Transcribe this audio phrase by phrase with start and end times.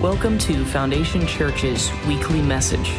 [0.00, 2.94] Welcome to Foundation Church's weekly message.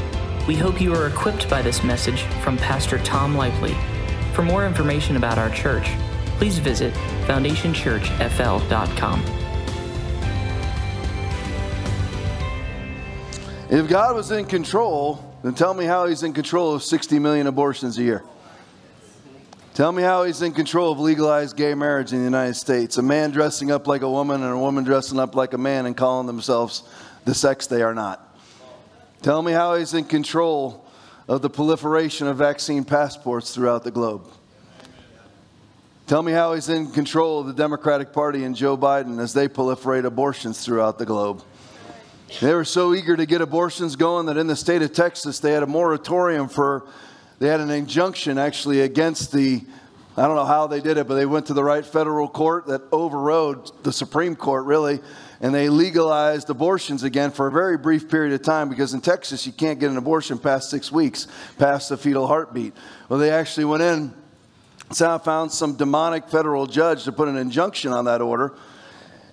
[0.48, 3.76] We hope you are equipped by this message from Pastor Tom Lively.
[4.34, 5.96] For more information about our church,
[6.38, 6.94] please visit
[7.26, 9.20] foundationchurchfl.com.
[13.72, 17.48] If God was in control, then tell me how he's in control of 60 million
[17.48, 18.22] abortions a year.
[19.74, 22.98] Tell me how he's in control of legalized gay marriage in the United States.
[22.98, 25.86] A man dressing up like a woman and a woman dressing up like a man
[25.86, 26.84] and calling themselves
[27.24, 28.38] the sex they are not.
[29.22, 30.86] Tell me how he's in control
[31.30, 34.28] of the proliferation of vaccine passports throughout the globe.
[36.06, 39.48] Tell me how he's in control of the Democratic Party and Joe Biden as they
[39.48, 41.44] proliferate abortions throughout the globe.
[42.42, 45.54] They were so eager to get abortions going that in the state of Texas, they
[45.54, 46.86] had a moratorium for
[47.42, 49.66] they had an injunction actually against the,
[50.16, 52.68] I don't know how they did it, but they went to the right federal court
[52.68, 55.00] that overrode the Supreme Court, really,
[55.42, 59.48] and they legalized abortions again for a very brief period of time because in Texas
[59.48, 62.76] you can't get an abortion past six weeks, past the fetal heartbeat.
[63.10, 64.14] Well, they actually went in,
[64.92, 68.54] found some demonic federal judge to put an injunction on that order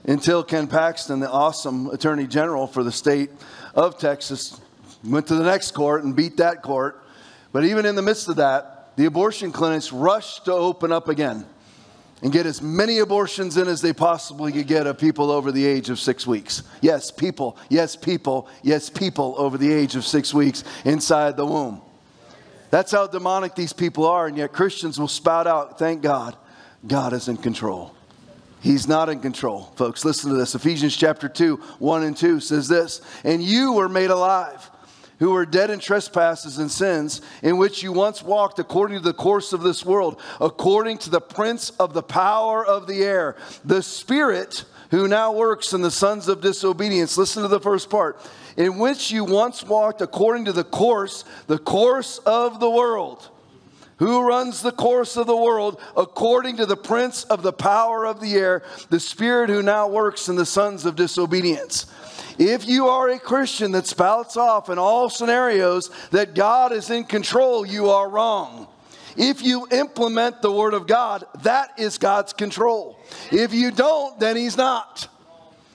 [0.07, 3.29] until Ken Paxton, the awesome attorney general for the state
[3.75, 4.59] of Texas,
[5.05, 7.05] went to the next court and beat that court
[7.53, 11.47] but even in the midst of that, the abortion clinics rushed to open up again
[12.23, 15.65] and get as many abortions in as they possibly could get of people over the
[15.65, 16.63] age of six weeks.
[16.81, 21.81] Yes, people, yes, people, yes, people over the age of six weeks inside the womb.
[22.71, 26.37] That's how demonic these people are, and yet Christians will spout out, thank God,
[26.87, 27.95] God is in control.
[28.61, 29.73] He's not in control.
[29.77, 30.55] Folks, listen to this.
[30.55, 34.69] Ephesians chapter 2, 1 and 2 says this And you were made alive
[35.19, 39.13] who were dead in trespasses and sins, in which you once walked according to the
[39.13, 43.83] course of this world, according to the prince of the power of the air, the
[43.83, 47.19] spirit who now works in the sons of disobedience.
[47.19, 48.19] Listen to the first part.
[48.57, 53.29] In which you once walked according to the course, the course of the world.
[53.99, 58.21] Who runs the course of the world according to the prince of the power of
[58.21, 61.87] the air, the spirit who now works in the sons of disobedience?
[62.39, 67.05] If you are a Christian that spouts off in all scenarios that God is in
[67.05, 68.69] control, you are wrong.
[69.17, 72.97] If you implement the Word of God, that is God's control.
[73.33, 75.09] If you don't, then He's not.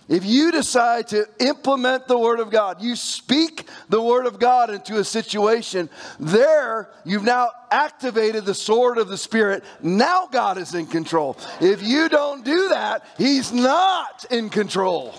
[0.09, 4.69] If you decide to implement the Word of God, you speak the Word of God
[4.69, 9.63] into a situation, there you've now activated the sword of the Spirit.
[9.81, 11.38] Now God is in control.
[11.62, 15.16] If you don't do that, He's not in control.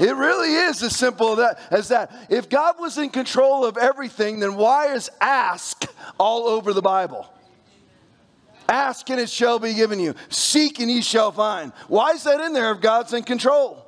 [0.00, 1.38] It really is as simple
[1.70, 2.10] as that.
[2.30, 5.84] If God was in control of everything, then why is ask
[6.18, 7.30] all over the Bible?
[8.66, 10.14] Ask and it shall be given you.
[10.30, 11.72] Seek and ye shall find.
[11.88, 13.81] Why is that in there if God's in control?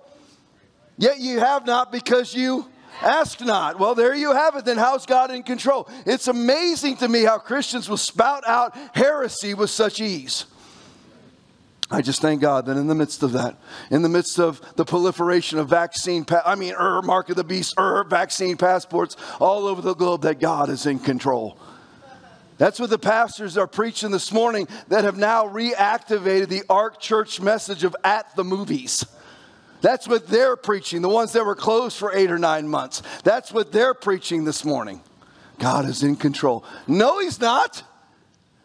[0.96, 2.66] Yet you have not because you
[3.02, 3.78] ask not.
[3.78, 4.64] Well, there you have it.
[4.64, 5.88] Then how's God in control?
[6.06, 10.46] It's amazing to me how Christians will spout out heresy with such ease.
[11.90, 13.56] I just thank God that in the midst of that,
[13.90, 17.44] in the midst of the proliferation of vaccine, pa- I mean, er, mark of the
[17.44, 21.58] beast, er, vaccine passports all over the globe, that God is in control.
[22.56, 27.40] That's what the pastors are preaching this morning that have now reactivated the Ark Church
[27.40, 29.04] message of at the movies.
[29.84, 33.02] That's what they're preaching, the ones that were closed for eight or nine months.
[33.22, 35.02] That's what they're preaching this morning.
[35.58, 36.64] God is in control.
[36.86, 37.82] No, He's not.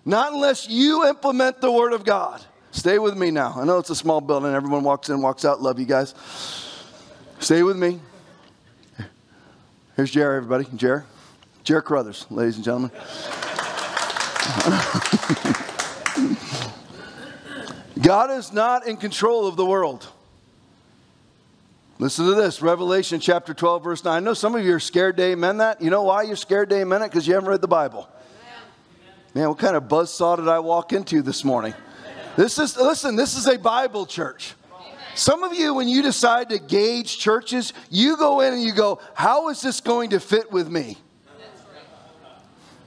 [0.06, 2.42] Not unless you implement the Word of God.
[2.72, 3.54] Stay with me now.
[3.58, 4.54] I know it's a small building.
[4.54, 5.62] Everyone walks in, walks out.
[5.62, 6.16] Love you guys.
[7.40, 8.00] Stay with me.
[9.98, 10.68] Here's Jerry, everybody.
[10.78, 11.04] Jerry.
[11.66, 12.92] Jerry Carruthers, ladies and gentlemen.
[18.02, 20.08] God is not in control of the world.
[22.02, 24.16] Listen to this Revelation chapter 12, verse 9.
[24.16, 25.82] I know some of you are scared to amen that.
[25.82, 27.10] You know why you're scared to amen it?
[27.10, 28.08] Because you haven't read the Bible.
[29.36, 31.74] Man, what kind of buzz saw did I walk into this morning?
[32.38, 34.54] This is, listen, this is a Bible church.
[35.14, 39.02] Some of you, when you decide to gauge churches, you go in and you go,
[39.14, 40.98] How is this going to fit with me?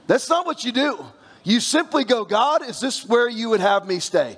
[0.07, 1.05] That's not what you do.
[1.43, 4.37] You simply go, God, is this where you would have me stay?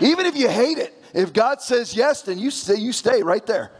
[0.00, 3.46] Even if you hate it, if God says yes, then you stay, you stay right
[3.46, 3.70] there.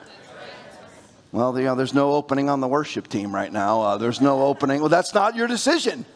[1.37, 3.83] Well, you know, there's no opening on the worship team right now.
[3.83, 4.81] Uh, there's no opening.
[4.81, 6.07] Well, that's not your decision.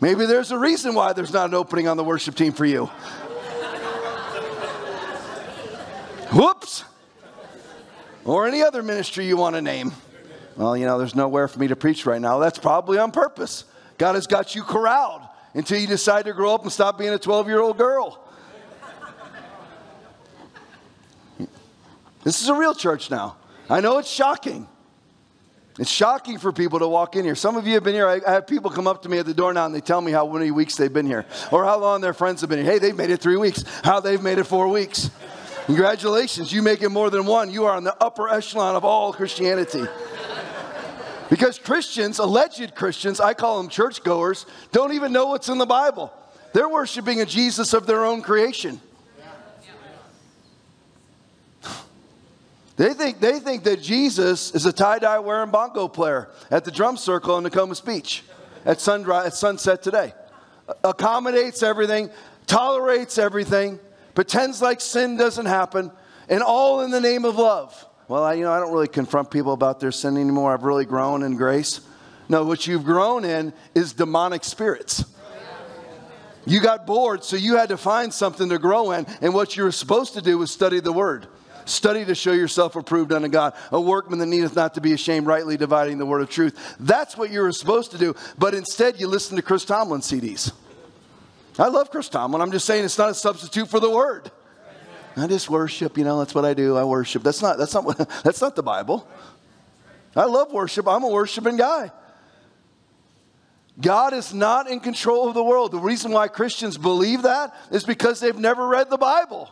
[0.00, 2.86] Maybe there's a reason why there's not an opening on the worship team for you.
[6.32, 6.82] Whoops.
[8.24, 9.92] Or any other ministry you want to name.
[10.56, 12.40] Well, you know, there's nowhere for me to preach right now.
[12.40, 13.66] That's probably on purpose.
[13.98, 15.22] God has got you corralled
[15.54, 18.27] until you decide to grow up and stop being a 12 year old girl.
[22.28, 23.36] This is a real church now.
[23.70, 24.68] I know it's shocking.
[25.78, 27.34] It's shocking for people to walk in here.
[27.34, 28.06] Some of you have been here.
[28.06, 30.12] I, have people come up to me at the door now and they tell me
[30.12, 32.70] how many weeks they've been here or how long their friends have been here.
[32.70, 33.64] Hey, they've made it three weeks.
[33.82, 35.10] How they've made it four weeks.
[35.64, 37.50] Congratulations, you make it more than one.
[37.50, 39.86] You are on the upper echelon of all Christianity.
[41.30, 46.12] Because Christians, alleged Christians, I call them churchgoers, don't even know what's in the Bible.
[46.52, 48.82] They're worshiping a Jesus of their own creation.
[52.78, 56.70] They think, they think that Jesus is a tie dye wearing bongo player at the
[56.70, 58.22] drum circle in Nokomis Beach
[58.64, 60.14] at, at sunset today.
[60.84, 62.08] Accommodates everything,
[62.46, 63.80] tolerates everything,
[64.14, 65.90] pretends like sin doesn't happen,
[66.28, 67.84] and all in the name of love.
[68.06, 70.54] Well, I, you know, I don't really confront people about their sin anymore.
[70.54, 71.80] I've really grown in grace.
[72.28, 75.04] No, what you've grown in is demonic spirits.
[76.46, 79.64] You got bored, so you had to find something to grow in, and what you
[79.64, 81.26] were supposed to do was study the Word.
[81.68, 85.26] Study to show yourself approved unto God, a workman that needeth not to be ashamed,
[85.26, 86.76] rightly dividing the word of truth.
[86.80, 90.52] That's what you were supposed to do, but instead you listen to Chris Tomlin CDs.
[91.58, 92.40] I love Chris Tomlin.
[92.40, 94.30] I'm just saying it's not a substitute for the word.
[95.16, 96.76] I just worship, you know, that's what I do.
[96.76, 97.22] I worship.
[97.22, 99.06] That's not that's not that's not the Bible.
[100.16, 100.88] I love worship.
[100.88, 101.90] I'm a worshiping guy.
[103.80, 105.72] God is not in control of the world.
[105.72, 109.50] The reason why Christians believe that is because they've never read the Bible.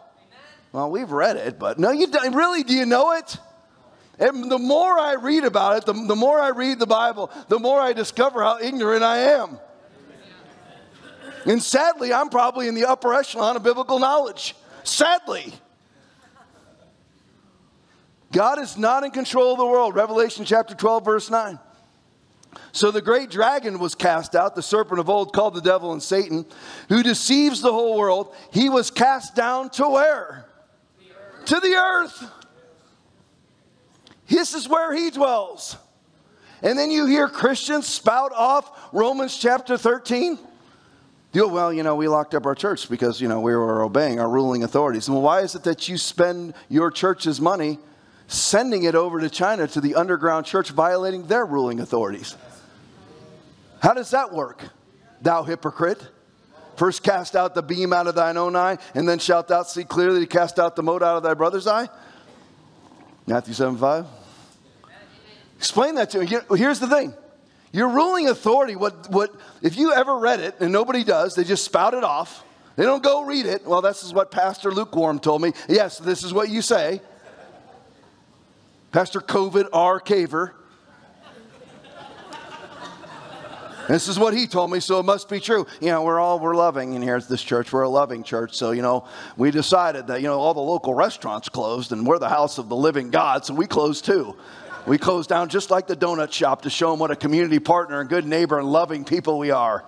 [0.76, 2.34] Well, we've read it, but no, you don't.
[2.34, 3.38] Really, do you know it?
[4.18, 7.58] And the more I read about it, the, the more I read the Bible, the
[7.58, 9.58] more I discover how ignorant I am.
[11.46, 14.54] And sadly, I'm probably in the upper echelon of biblical knowledge.
[14.84, 15.54] Sadly.
[18.30, 19.94] God is not in control of the world.
[19.94, 21.58] Revelation chapter 12, verse 9.
[22.72, 26.02] So the great dragon was cast out, the serpent of old called the devil and
[26.02, 26.44] Satan,
[26.90, 28.34] who deceives the whole world.
[28.52, 30.45] He was cast down to where?
[31.46, 32.30] To the earth.
[34.28, 35.76] This is where he dwells.
[36.62, 40.38] And then you hear Christians spout off Romans chapter 13.
[41.32, 44.18] You well, you know, we locked up our church because, you know, we were obeying
[44.18, 45.08] our ruling authorities.
[45.10, 47.78] Well, why is it that you spend your church's money
[48.26, 52.36] sending it over to China to the underground church violating their ruling authorities?
[53.82, 54.64] How does that work,
[55.20, 56.02] thou hypocrite?
[56.76, 59.84] First cast out the beam out of thine own eye, and then shalt thou see
[59.84, 61.88] clearly to cast out the mote out of thy brother's eye?
[63.26, 64.06] Matthew 7 5.
[65.56, 66.26] Explain that to me.
[66.56, 67.14] Here's the thing.
[67.72, 71.64] Your ruling authority, what, what, if you ever read it, and nobody does, they just
[71.64, 72.44] spout it off.
[72.76, 73.66] They don't go read it.
[73.66, 75.52] Well, this is what Pastor Lukewarm told me.
[75.68, 77.00] Yes, this is what you say.
[78.92, 80.00] Pastor COVID R.
[80.00, 80.52] Caver.
[83.88, 85.66] This is what he told me, so it must be true.
[85.80, 87.72] You know, we're all we're loving in here at this church.
[87.72, 89.06] We're a loving church, so you know,
[89.36, 92.68] we decided that you know all the local restaurants closed, and we're the house of
[92.68, 94.36] the living God, so we closed too.
[94.86, 98.00] We closed down just like the donut shop to show them what a community partner
[98.00, 99.84] and good neighbor and loving people we are.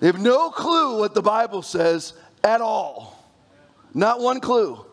[0.00, 2.12] They have no clue what the Bible says
[2.44, 3.16] at all.
[3.94, 4.84] Not one clue.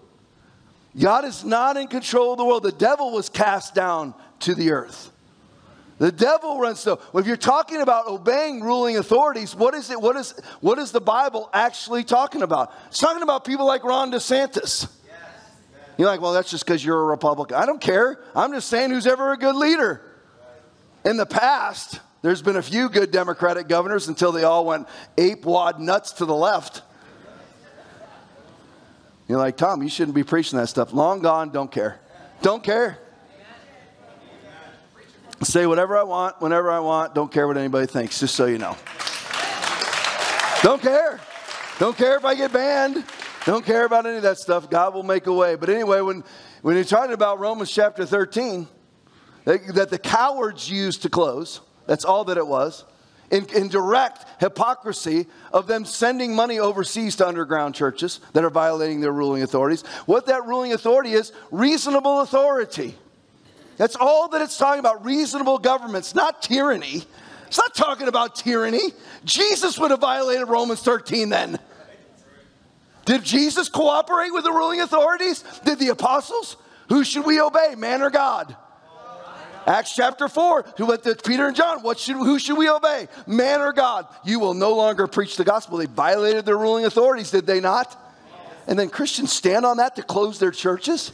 [0.98, 2.64] God is not in control of the world.
[2.64, 5.12] The devil was cast down to the earth.
[6.00, 7.00] The devil runs so.
[7.14, 10.02] If you're talking about obeying ruling authorities, what is it?
[10.02, 12.74] What is what is the Bible actually talking about?
[12.88, 14.92] It's talking about people like Ron DeSantis.
[15.98, 17.56] You're like, well, that's just because you're a Republican.
[17.56, 18.20] I don't care.
[18.36, 20.02] I'm just saying who's ever a good leader.
[21.06, 25.46] In the past, there's been a few good Democratic governors until they all went ape
[25.46, 26.82] wad nuts to the left.
[29.28, 30.94] You're like, Tom, you shouldn't be preaching that stuff.
[30.94, 32.00] Long gone, don't care.
[32.42, 32.98] Don't care.
[35.44, 37.14] Say whatever I want, whenever I want.
[37.14, 38.78] Don't care what anybody thinks, just so you know.
[40.62, 41.20] Don't care.
[41.80, 43.04] Don't care if I get banned.
[43.46, 44.70] Don't care about any of that stuff.
[44.70, 45.56] God will make a way.
[45.56, 46.24] But anyway, when,
[46.62, 48.68] when you're talking about Romans chapter 13,
[49.44, 52.86] that, that the cowards used to close, that's all that it was,
[53.32, 59.02] in, in direct hypocrisy of them sending money overseas to underground churches that are violating
[59.02, 59.82] their ruling authorities.
[60.06, 62.96] What that ruling authority is reasonable authority.
[63.78, 67.04] That's all that it's talking about reasonable governments, not tyranny.
[67.48, 68.94] It's not talking about tyranny.
[69.26, 71.60] Jesus would have violated Romans 13 then.
[73.06, 75.44] Did Jesus cooperate with the ruling authorities?
[75.66, 76.56] Did the apostles?
[76.90, 78.56] Who should we obey, man or God?
[79.66, 83.08] Acts chapter 4, who went to Peter and John, what should, who should we obey,
[83.28, 84.08] man or God?
[84.26, 85.78] You will no longer preach the gospel.
[85.78, 87.98] They violated their ruling authorities, did they not?
[88.68, 91.12] And then Christians stand on that to close their churches?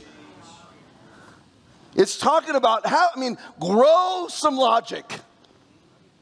[1.99, 5.19] It's talking about how, I mean, grow some logic.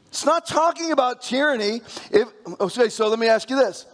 [0.08, 1.82] It's not talking about tyranny.
[2.10, 2.28] If,
[2.60, 3.86] okay, so let me ask you this.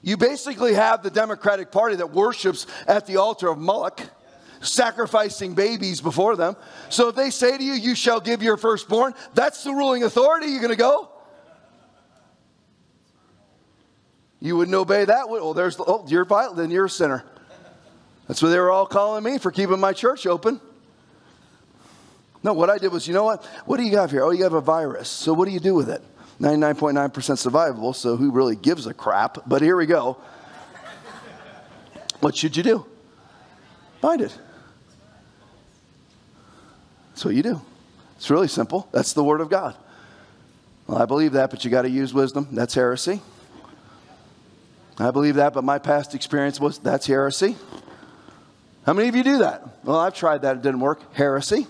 [0.00, 4.00] You basically have the Democratic Party that worships at the altar of Moloch,
[4.62, 6.56] sacrificing babies before them.
[6.88, 10.46] So if they say to you, You shall give your firstborn, that's the ruling authority.
[10.46, 11.10] You're going to go?
[14.40, 15.26] You wouldn't obey that.
[15.28, 17.24] Oh, there's, oh, you're violent, then you're a sinner.
[18.26, 20.60] That's what they were all calling me for keeping my church open.
[22.42, 23.44] No, what I did was, you know what?
[23.66, 24.22] What do you have here?
[24.22, 25.08] Oh, you have a virus.
[25.08, 26.02] So what do you do with it?
[26.40, 29.38] 99.9% survivable, so who really gives a crap?
[29.46, 30.18] But here we go.
[32.20, 32.86] What should you do?
[34.00, 34.36] Find it.
[37.10, 37.60] That's what you do.
[38.16, 38.88] It's really simple.
[38.92, 39.76] That's the Word of God.
[40.86, 42.48] Well, I believe that, but you got to use wisdom.
[42.52, 43.20] That's heresy.
[44.98, 47.56] I believe that, but my past experience was that's heresy.
[48.86, 49.62] How many of you do that?
[49.84, 51.14] Well, I've tried that, it didn't work.
[51.14, 51.66] Heresy.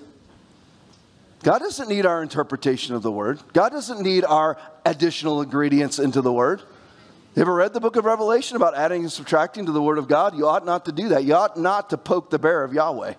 [1.45, 3.39] God doesn't need our interpretation of the word.
[3.53, 6.63] God doesn't need our additional ingredients into the word.
[7.37, 10.09] You ever read the book of Revelation about adding and subtracting to the word of
[10.09, 10.37] God?
[10.37, 11.25] You ought not to do that.
[11.25, 13.15] You ought not to poke the bear of Yahweh.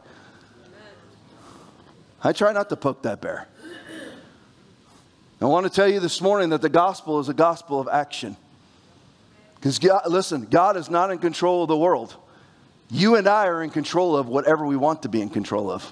[2.24, 3.48] I try not to poke that bear.
[5.42, 8.36] I want to tell you this morning that the gospel is a gospel of action.
[9.56, 12.16] Because, listen, God is not in control of the world.
[12.90, 15.92] You and I are in control of whatever we want to be in control of.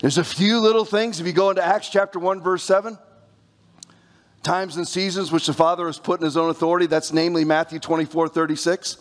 [0.00, 1.20] There's a few little things.
[1.20, 2.98] If you go into Acts chapter 1, verse 7,
[4.42, 7.78] times and seasons which the Father has put in his own authority, that's namely Matthew
[7.78, 8.98] 24, 36.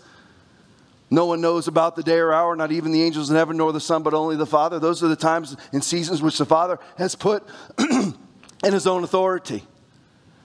[1.10, 3.72] No one knows about the day or hour, not even the angels in heaven, nor
[3.72, 4.79] the Son, but only the Father.
[4.79, 7.44] Those are the times and seasons which the Father has put
[7.79, 9.63] in his own authority.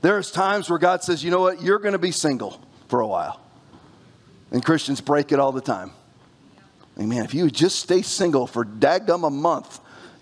[0.02, 3.06] There's times where God says, you know what, you're going to be single for a
[3.06, 3.41] while.
[4.52, 5.90] And Christians break it all the time.
[7.00, 7.24] Amen.
[7.24, 9.80] If you just stay single for daggum a month,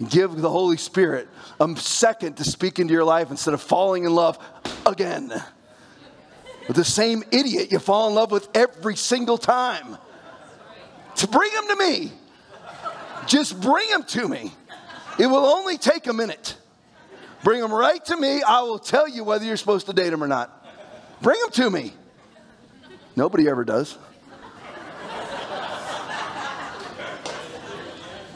[0.09, 1.29] give the Holy Spirit
[1.61, 4.39] a second to speak into your life instead of falling in love
[4.87, 5.33] again.
[6.69, 9.99] With the same idiot you fall in love with every single time.
[11.17, 12.13] To bring him to me.
[13.27, 14.53] Just bring him to me.
[15.19, 16.57] It will only take a minute.
[17.43, 18.43] Bring him right to me.
[18.43, 20.67] I will tell you whether you're supposed to date him or not.
[21.21, 21.93] Bring him to me.
[23.17, 23.99] Nobody ever does.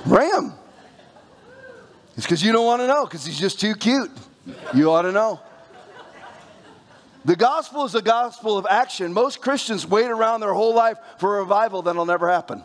[0.04, 0.52] Him.
[2.16, 4.10] It's because you don't want to know, because he's just too cute.
[4.74, 5.40] You ought to know.
[7.24, 9.12] The gospel is a gospel of action.
[9.12, 12.62] Most Christians wait around their whole life for a revival that'll never happen.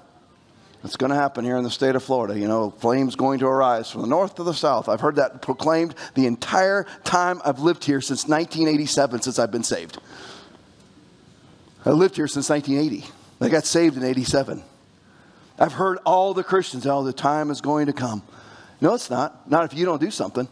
[0.84, 2.38] It's going to happen here in the state of Florida.
[2.38, 4.88] You know, flames going to arise from the north to the south.
[4.88, 9.63] I've heard that proclaimed the entire time I've lived here since 1987, since I've been
[9.63, 10.00] saved.
[11.86, 13.10] I lived here since 1980.
[13.41, 14.63] I got saved in 87.
[15.59, 18.23] I've heard all the Christians, oh, the time is going to come.
[18.81, 19.49] No, it's not.
[19.49, 20.47] Not if you don't do something.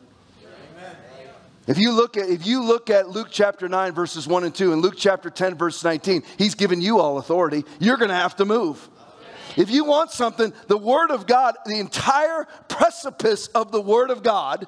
[1.66, 4.72] If you look at if you look at Luke chapter 9 verses 1 and 2
[4.72, 7.66] and Luke chapter 10 verse 19, he's given you all authority.
[7.80, 8.90] You're going to have to move.
[9.58, 14.24] If you want something, the word of God, the entire precipice of the word of
[14.24, 14.68] God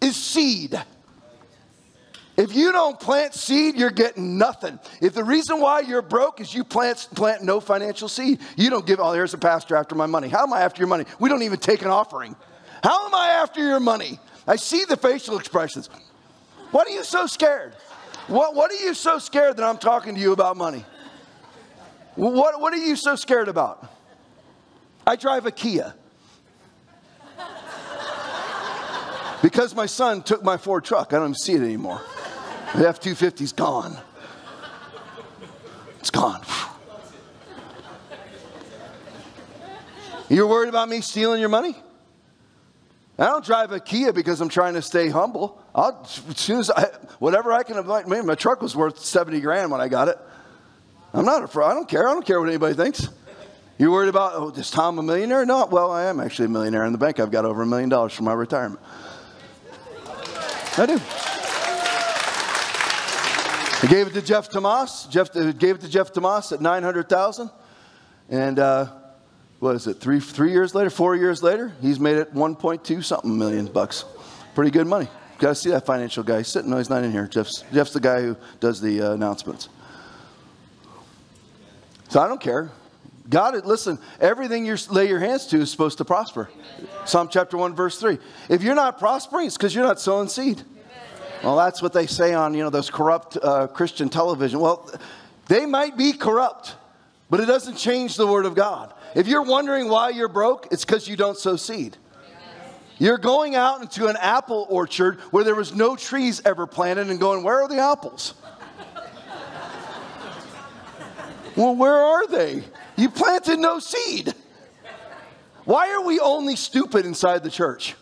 [0.00, 0.80] is seed.
[2.40, 4.78] If you don't plant seed, you're getting nothing.
[5.02, 8.86] If the reason why you're broke is you plant, plant no financial seed, you don't
[8.86, 10.28] give, oh, here's a pastor after my money.
[10.28, 11.04] How am I after your money?
[11.18, 12.34] We don't even take an offering.
[12.82, 14.18] How am I after your money?
[14.48, 15.90] I see the facial expressions.
[16.70, 17.74] What are you so scared?
[18.26, 20.86] What, what are you so scared that I'm talking to you about money?
[22.14, 23.86] What, what are you so scared about?
[25.06, 25.94] I drive a Kia.
[29.42, 32.00] Because my son took my Ford truck, I don't see it anymore.
[32.76, 33.98] The F 250's gone.
[35.98, 36.40] It's gone.
[40.28, 41.76] You're worried about me stealing your money?
[43.18, 45.60] I don't drive a Kia because I'm trying to stay humble.
[45.74, 46.08] I'll,
[46.48, 46.86] I,
[47.18, 50.18] whatever I can avoid, my truck was worth 70 grand when I got it.
[51.12, 51.66] I'm not afraid.
[51.66, 52.08] I don't care.
[52.08, 53.08] I don't care what anybody thinks.
[53.76, 55.44] You're worried about, oh, is Tom a millionaire?
[55.44, 56.84] No, well, I am actually a millionaire.
[56.84, 58.80] In the bank, I've got over a million dollars for my retirement.
[60.78, 61.00] I do.
[63.82, 65.06] I gave it to Jeff Tomas.
[65.06, 67.50] Jeff uh, gave it to Jeff Tomas at 900,000.
[68.28, 68.92] And uh,
[69.58, 73.38] what is it, three, three years later, four years later, he's made it 1.2 something
[73.38, 74.04] million bucks.
[74.54, 75.08] Pretty good money.
[75.38, 76.38] Got to see that financial guy.
[76.38, 77.26] He's sitting, no, he's not in here.
[77.26, 79.70] Jeff's, Jeff's the guy who does the uh, announcements.
[82.10, 82.70] So I don't care.
[83.30, 86.50] God, listen, everything you lay your hands to is supposed to prosper.
[87.06, 88.18] Psalm chapter 1, verse 3.
[88.50, 90.62] If you're not prospering, it's because you're not sowing seed.
[91.42, 94.60] Well, that's what they say on, you know, those corrupt uh, Christian television.
[94.60, 94.90] Well,
[95.48, 96.76] they might be corrupt,
[97.30, 98.92] but it doesn't change the word of God.
[99.14, 101.96] If you're wondering why you're broke, it's because you don't sow seed.
[102.98, 107.18] You're going out into an apple orchard where there was no trees ever planted and
[107.18, 108.34] going, where are the apples?
[111.56, 112.62] Well, where are they?
[112.96, 114.34] You planted no seed.
[115.64, 117.96] Why are we only stupid inside the church?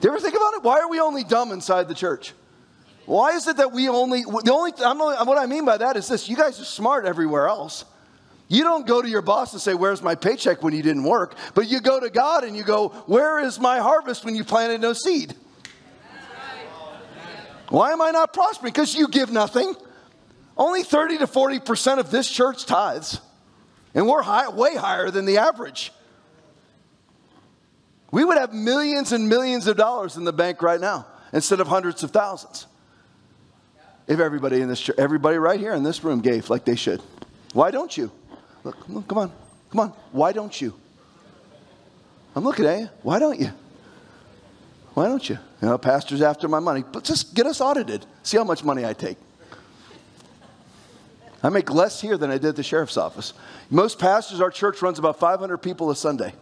[0.00, 0.62] Do you ever think about it?
[0.62, 2.32] Why are we only dumb inside the church?
[3.04, 6.08] Why is it that we only, the only, I'm what I mean by that is
[6.08, 7.84] this you guys are smart everywhere else.
[8.48, 11.36] You don't go to your boss and say, Where's my paycheck when you didn't work?
[11.54, 14.80] But you go to God and you go, Where is my harvest when you planted
[14.80, 15.34] no seed?
[17.68, 18.72] Why am I not prospering?
[18.72, 19.74] Because you give nothing.
[20.56, 23.20] Only 30 to 40% of this church tithes.
[23.94, 25.92] And we're high, way higher than the average.
[28.10, 31.68] We would have millions and millions of dollars in the bank right now instead of
[31.68, 32.66] hundreds of thousands.
[34.06, 37.00] If everybody in this church, everybody right here in this room gave like they should.
[37.52, 38.10] Why don't you?
[38.64, 38.76] Look,
[39.06, 39.32] come on,
[39.70, 39.88] come on.
[40.10, 40.74] Why don't you?
[42.34, 42.88] I'm looking at you.
[43.02, 43.50] Why don't you?
[44.94, 45.38] Why don't you?
[45.62, 46.84] You know, pastor's after my money.
[46.90, 48.04] But just get us audited.
[48.22, 49.16] See how much money I take.
[51.42, 53.32] I make less here than I did at the sheriff's office.
[53.70, 56.34] Most pastors, our church runs about 500 people a Sunday.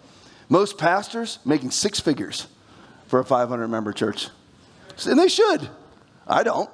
[0.49, 2.47] Most pastors making six figures
[3.07, 4.28] for a 500 member church.
[5.07, 5.69] And they should.
[6.26, 6.71] I don't.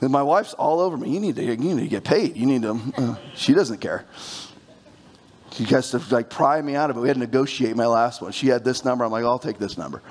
[0.00, 1.10] And my wife's all over me.
[1.10, 2.36] You need to, you need to get paid.
[2.36, 2.80] You need to.
[2.96, 4.04] Uh, she doesn't care.
[5.52, 7.00] She has to like pry me out of it.
[7.00, 8.32] We had to negotiate my last one.
[8.32, 9.04] She had this number.
[9.04, 10.02] I'm like, I'll take this number.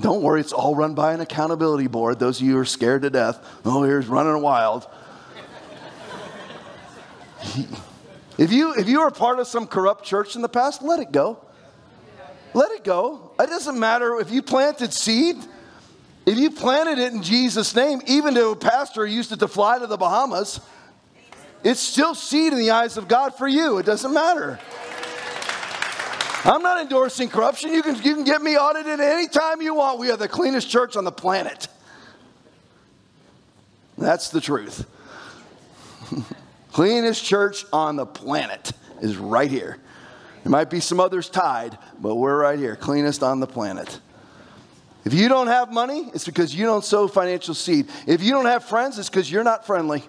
[0.00, 2.18] Don't worry, it's all run by an accountability board.
[2.18, 4.86] Those of you who are scared to death, oh, here's running wild.
[8.42, 11.12] if you if you are part of some corrupt church in the past, let it
[11.12, 11.38] go.
[12.54, 13.32] Let it go.
[13.40, 15.36] It doesn't matter if you planted seed
[16.24, 19.78] if you planted it in Jesus' name, even though a pastor used it to fly
[19.78, 20.60] to the Bahamas,
[21.64, 23.78] it's still seed in the eyes of God for you.
[23.78, 24.58] It doesn't matter.
[26.44, 27.72] I'm not endorsing corruption.
[27.72, 29.98] You can, you can get me audited anytime you want.
[29.98, 31.68] We are the cleanest church on the planet.
[33.98, 34.86] That's the truth.
[36.72, 39.78] cleanest church on the planet is right here.
[40.42, 44.00] There might be some others tied, but we're right here, cleanest on the planet.
[45.04, 47.88] If you don't have money, it's because you don't sow financial seed.
[48.06, 50.02] If you don't have friends, it's because you're not friendly.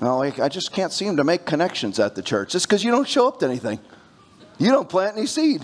[0.00, 2.54] No, I just can't seem to make connections at the church.
[2.54, 3.80] It's because you don't show up to anything.
[4.58, 5.62] You don't plant any seed.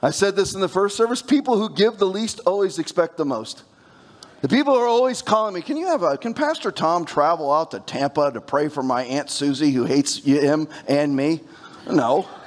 [0.00, 3.24] I said this in the first service people who give the least always expect the
[3.24, 3.62] most.
[4.42, 7.70] The people are always calling me, can you have a, can Pastor Tom travel out
[7.70, 11.40] to Tampa to pray for my Aunt Susie who hates him and me?
[11.88, 12.28] No.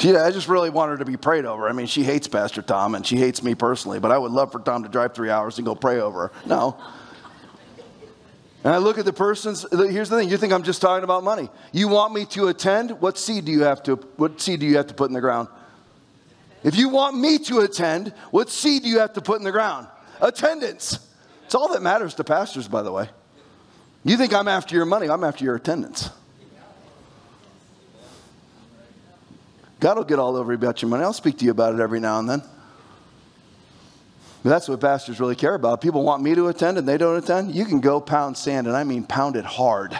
[0.00, 1.68] She, I just really want her to be prayed over.
[1.68, 4.50] I mean, she hates Pastor Tom and she hates me personally, but I would love
[4.50, 6.32] for Tom to drive three hours and go pray over her.
[6.46, 6.78] No.
[8.62, 11.24] And I look at the person's, here's the thing, you think I'm just talking about
[11.24, 11.48] money.
[11.72, 12.90] You want me to attend?
[13.00, 15.20] What seed do you have to, what seed do you have to put in the
[15.20, 15.48] ground?
[16.62, 19.52] If you want me to attend, what seed do you have to put in the
[19.52, 19.86] ground?
[20.20, 20.98] Attendance.
[21.46, 23.08] It's all that matters to pastors, by the way.
[24.04, 26.10] You think I'm after your money, I'm after your attendance.
[29.78, 31.02] God will get all over you about your money.
[31.02, 32.42] I'll speak to you about it every now and then.
[34.42, 35.80] That's what pastors really care about.
[35.80, 37.54] People want me to attend and they don't attend.
[37.54, 39.90] You can go pound sand, and I mean pound it hard.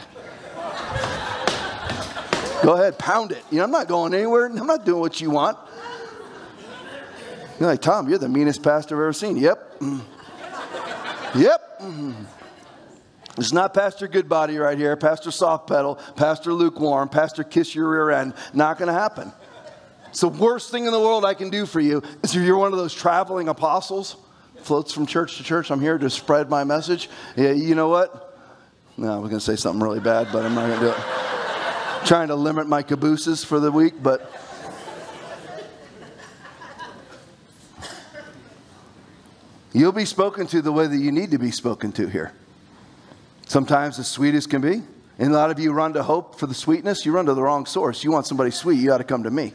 [2.63, 3.43] go ahead, pound it.
[3.51, 4.47] You know, I'm not going anywhere.
[4.47, 5.57] I'm not doing what you want.
[7.59, 9.37] You're like, Tom, you're the meanest pastor I've ever seen.
[9.37, 9.79] Yep.
[9.79, 10.01] Mm.
[11.35, 11.79] Yep.
[11.81, 12.15] Mm.
[13.37, 18.11] It's not Pastor Goodbody right here, Pastor Soft Pedal, Pastor Lukewarm, Pastor Kiss Your Rear
[18.11, 18.33] End.
[18.53, 19.31] Not going to happen.
[20.09, 22.57] It's the worst thing in the world I can do for you is if you're
[22.57, 24.17] one of those traveling apostles,
[24.63, 25.71] floats from church to church.
[25.71, 27.09] I'm here to spread my message.
[27.35, 28.37] Yeah, you know what?
[28.97, 30.91] No, I was going to say something really bad, but I'm not going to do
[30.91, 32.05] it.
[32.05, 34.31] Trying to limit my cabooses for the week, but.
[39.73, 42.33] You'll be spoken to the way that you need to be spoken to here.
[43.47, 44.81] Sometimes as sweet as can be.
[45.17, 47.43] And a lot of you run to hope for the sweetness, you run to the
[47.43, 48.03] wrong source.
[48.03, 49.53] You want somebody sweet, you ought to come to me.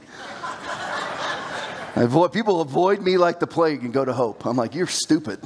[1.97, 4.45] Avoid, people avoid me like the plague and go to hope.
[4.45, 5.41] I'm like, you're stupid.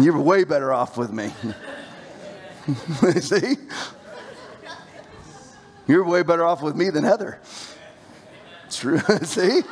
[0.00, 1.32] you're way better off with me.
[3.20, 3.56] See?
[5.88, 7.40] You're way better off with me than Heather.
[8.66, 8.98] It's true.
[9.24, 9.62] See?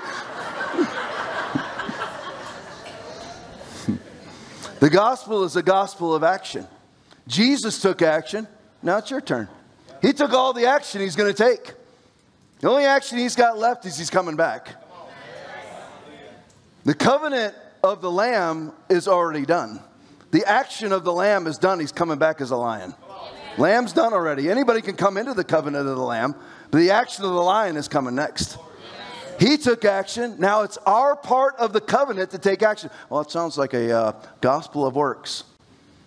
[4.81, 6.67] the gospel is a gospel of action.
[7.29, 8.49] Jesus took action.
[8.83, 9.49] Now it's your turn.
[10.03, 11.75] He took all the action he's going to take.
[12.59, 14.83] The only action he's got left is he's coming back.
[16.87, 19.81] The covenant of the lamb is already done.
[20.31, 21.81] The action of the lamb is done.
[21.81, 22.95] He's coming back as a lion.
[23.59, 24.49] Lamb's done already.
[24.49, 26.37] Anybody can come into the covenant of the lamb,
[26.71, 28.57] but the action of the lion is coming next.
[29.41, 30.37] He took action.
[30.39, 32.89] Now it's our part of the covenant to take action.
[33.11, 35.43] Well, it sounds like a uh, gospel of works.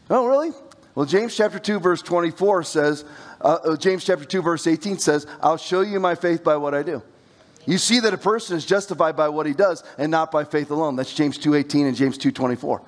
[0.09, 0.51] Oh, really?
[0.95, 3.03] Well, James chapter 2, verse 24 says,
[3.41, 6.73] uh, uh, James chapter 2, verse 18 says, I'll show you my faith by what
[6.73, 7.03] I do.
[7.65, 10.71] You see that a person is justified by what he does and not by faith
[10.71, 10.95] alone.
[10.95, 12.81] That's James 2.18 and James 2.24.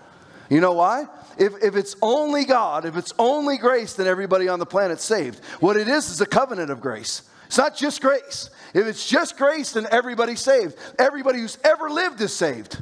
[0.50, 1.06] You know why?
[1.38, 5.44] If, if it's only God, if it's only grace, then everybody on the planet's saved.
[5.60, 7.24] What it is is a covenant of grace.
[7.48, 8.50] It's not just grace.
[8.74, 10.76] If it's just grace, then everybody's saved.
[10.98, 12.82] Everybody who's ever lived is saved.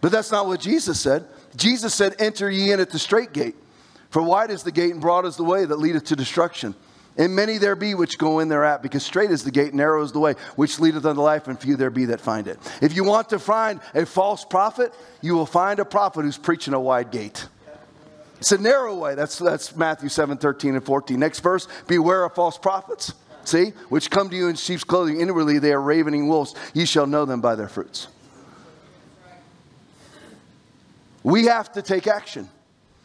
[0.00, 1.26] But that's not what Jesus said.
[1.56, 3.56] Jesus said, Enter ye in at the straight gate.
[4.10, 6.74] For wide is the gate and broad is the way that leadeth to destruction.
[7.18, 10.12] And many there be which go in thereat, because straight is the gate, narrow is
[10.12, 12.58] the way, which leadeth unto life, and few there be that find it.
[12.80, 16.74] If you want to find a false prophet, you will find a prophet who's preaching
[16.74, 17.48] a wide gate.
[18.38, 19.16] It's a narrow way.
[19.16, 21.18] That's, that's Matthew 7, 13 and 14.
[21.18, 23.12] Next verse, beware of false prophets.
[23.44, 25.20] See, which come to you in sheep's clothing.
[25.20, 26.54] Inwardly they are ravening wolves.
[26.72, 28.06] Ye shall know them by their fruits.
[31.24, 32.48] We have to take action.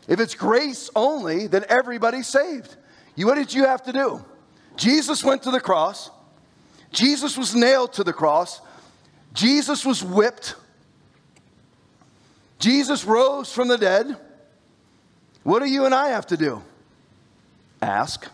[0.08, 2.76] If it's grace only, then everybody's saved.
[3.16, 4.24] You, what did you have to do?
[4.76, 6.10] Jesus went to the cross.
[6.92, 8.62] Jesus was nailed to the cross.
[9.34, 10.56] Jesus was whipped.
[12.60, 14.18] Jesus rose from the dead.
[15.44, 16.62] What do you and I have to do?
[17.82, 18.28] Ask.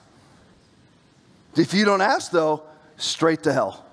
[1.55, 2.63] If you don't ask, though,
[2.97, 3.85] straight to hell.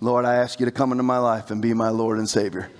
[0.00, 2.70] Lord, I ask you to come into my life and be my Lord and Savior.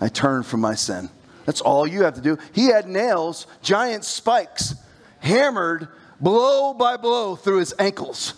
[0.00, 1.10] I turn from my sin.
[1.44, 2.38] That's all you have to do.
[2.52, 4.74] He had nails, giant spikes,
[5.20, 5.88] hammered
[6.20, 8.34] blow by blow through his ankles,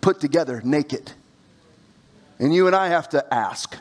[0.00, 1.12] put together naked.
[2.38, 3.76] And you and I have to ask.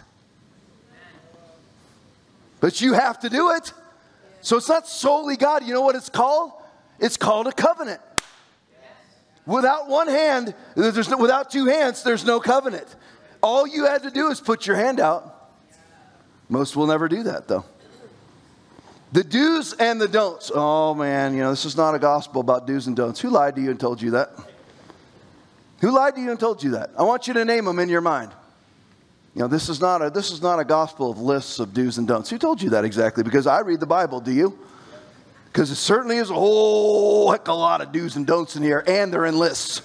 [2.60, 3.72] But you have to do it.
[4.42, 5.64] So it's not solely God.
[5.66, 6.52] You know what it's called?
[7.00, 8.02] It's called a covenant.
[9.46, 12.88] Without one hand, there's no, without two hands, there's no covenant.
[13.42, 15.52] All you had to do is put your hand out.
[16.50, 17.64] Most will never do that, though.
[19.12, 20.52] The do's and the don'ts.
[20.54, 23.22] Oh man, you know, this is not a gospel about do's and don'ts.
[23.22, 24.32] Who lied to you and told you that?
[25.80, 26.92] Who lied to you and told you that?
[26.98, 28.32] I want you to name them in your mind.
[29.34, 31.98] You know, this is not a this is not a gospel of lists of do's
[31.98, 32.30] and don'ts.
[32.30, 33.24] Who told you that exactly?
[33.24, 34.58] Because I read the Bible, do you?
[35.46, 38.64] Because it certainly is a whole heck of a lot of do's and don'ts in
[38.64, 39.82] here, and they're in lists.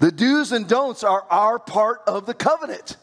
[0.00, 2.96] The do's and don'ts are our part of the covenant.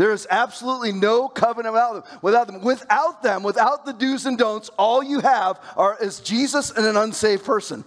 [0.00, 2.04] There is absolutely no covenant without them.
[2.22, 6.70] Without them, without them, without the do's and don'ts, all you have are is Jesus
[6.70, 7.84] and an unsaved person.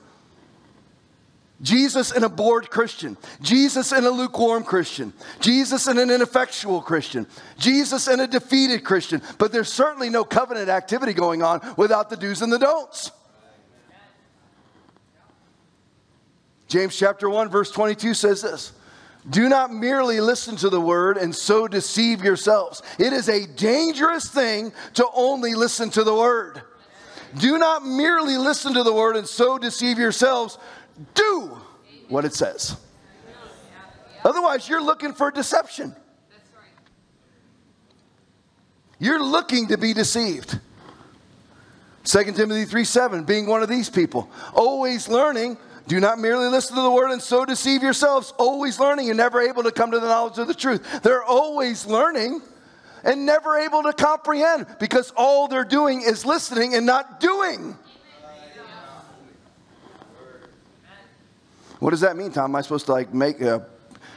[1.64, 3.18] Jesus and a bored Christian.
[3.42, 5.12] Jesus and a lukewarm Christian.
[5.40, 7.26] Jesus and an ineffectual Christian.
[7.58, 9.20] Jesus and a defeated Christian.
[9.40, 13.10] But there's certainly no covenant activity going on without the do's and the don'ts.
[16.68, 18.72] James chapter 1 verse 22 says this.
[19.30, 22.82] Do not merely listen to the word and so deceive yourselves.
[23.00, 26.62] It is a dangerous thing to only listen to the word.
[27.38, 30.58] Do not merely listen to the word and so deceive yourselves.
[31.14, 31.58] Do
[32.10, 32.76] what it says.
[34.26, 35.96] Otherwise, you're looking for deception.
[39.00, 40.60] You're looking to be deceived.
[42.06, 46.76] 2 Timothy 3 7, being one of these people, always learning do not merely listen
[46.76, 50.00] to the word and so deceive yourselves, always learning and never able to come to
[50.00, 51.02] the knowledge of the truth.
[51.04, 52.42] They're always learning
[53.04, 57.78] and never able to comprehend because all they're doing is listening and not doing.
[61.80, 62.52] What does that mean, Tom?
[62.52, 63.68] Am I supposed to like make a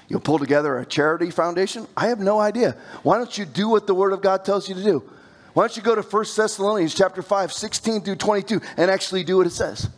[0.08, 1.86] you pull together a charity foundation?
[1.96, 2.76] I have no idea.
[3.02, 5.02] Why don't you do what the word of God tells you to do?
[5.52, 9.38] Why don't you go to 1 Thessalonians chapter 5, 16 through 22 and actually do
[9.38, 9.88] what it says?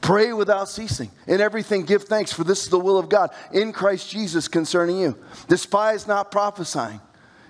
[0.00, 1.10] Pray without ceasing.
[1.26, 4.98] In everything, give thanks, for this is the will of God in Christ Jesus concerning
[4.98, 5.16] you.
[5.48, 7.00] Despise not prophesying,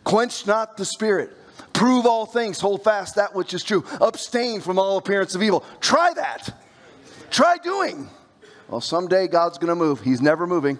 [0.04, 1.36] quench not the spirit.
[1.72, 3.84] Prove all things, hold fast that which is true.
[4.00, 5.64] Abstain from all appearance of evil.
[5.80, 6.54] Try that.
[7.30, 8.08] Try doing.
[8.68, 10.00] Well, someday God's going to move.
[10.00, 10.78] He's never moving.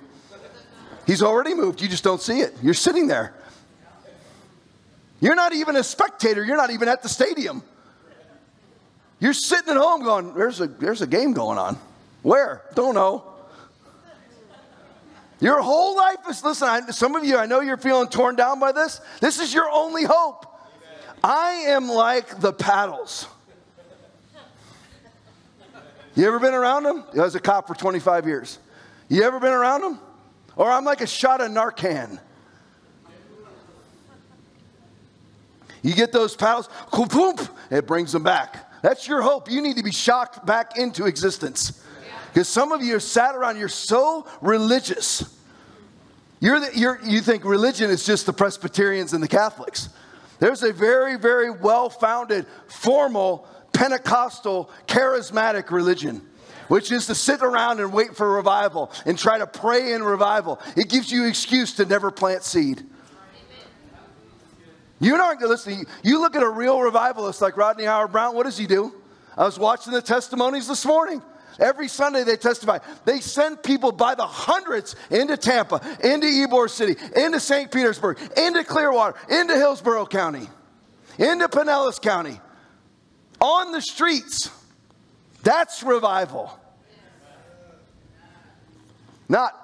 [1.07, 1.81] He's already moved.
[1.81, 2.55] You just don't see it.
[2.63, 3.35] You're sitting there.
[5.21, 6.45] You're not even a spectator.
[6.45, 7.63] You're not even at the stadium.
[9.21, 11.79] You're sitting at home going, there's a, there's a game going on.
[12.23, 12.63] Where?
[12.75, 13.25] Don't know.
[15.41, 18.61] Your whole life is, listen, I, some of you, I know you're feeling torn down
[18.61, 19.01] by this.
[19.21, 20.47] This is your only hope.
[21.23, 23.27] I am like the paddles.
[26.15, 27.05] You ever been around them?
[27.15, 28.59] I was a cop for 25 years.
[29.09, 30.01] You ever been around them?
[30.57, 32.19] Or I'm like a shot of Narcan.
[35.83, 36.69] You get those paddles,
[37.71, 38.70] it brings them back.
[38.83, 39.51] That's your hope.
[39.51, 41.85] You need to be shocked back into existence.
[42.33, 45.37] Because some of you are sat around, you're so religious.
[46.41, 49.91] You're the, you're, you think religion is just the Presbyterians and the Catholics.
[50.39, 56.23] There's a very, very well founded, formal, Pentecostal, charismatic religion,
[56.69, 60.59] which is to sit around and wait for revival and try to pray in revival.
[60.77, 62.87] It gives you excuse to never plant seed.
[65.01, 65.85] You're not listen.
[66.05, 68.95] You look at a real revivalist like Rodney Howard-Browne, What does he do?
[69.37, 71.23] I was watching the testimonies this morning.
[71.59, 72.79] Every Sunday they testify.
[73.05, 77.71] They send people by the hundreds into Tampa, into Ybor City, into St.
[77.71, 80.49] Petersburg, into Clearwater, into Hillsborough County,
[81.19, 82.41] into Pinellas County,
[83.41, 84.51] on the streets.
[85.43, 86.59] That's revival.
[89.29, 89.55] Not,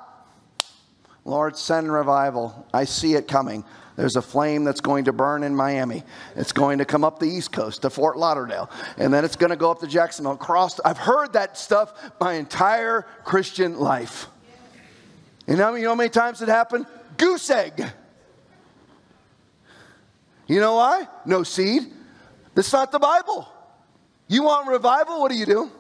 [1.25, 2.66] Lord, send revival.
[2.72, 3.64] I see it coming.
[3.96, 6.04] There's a flame that's going to burn in Miami.
[6.37, 8.70] It's going to come up the East Coast to Fort Lauderdale.
[8.98, 10.38] And then it's going to go up to Jacksonville.
[10.85, 14.26] I've heard that stuff my entire Christian life.
[15.46, 16.87] And you know how many times it happened?
[17.16, 17.85] Goose egg.
[20.46, 21.09] You know why?
[21.24, 21.82] No seed.
[22.54, 23.48] That's not the Bible.
[24.28, 25.20] You want revival?
[25.20, 25.70] What do you do?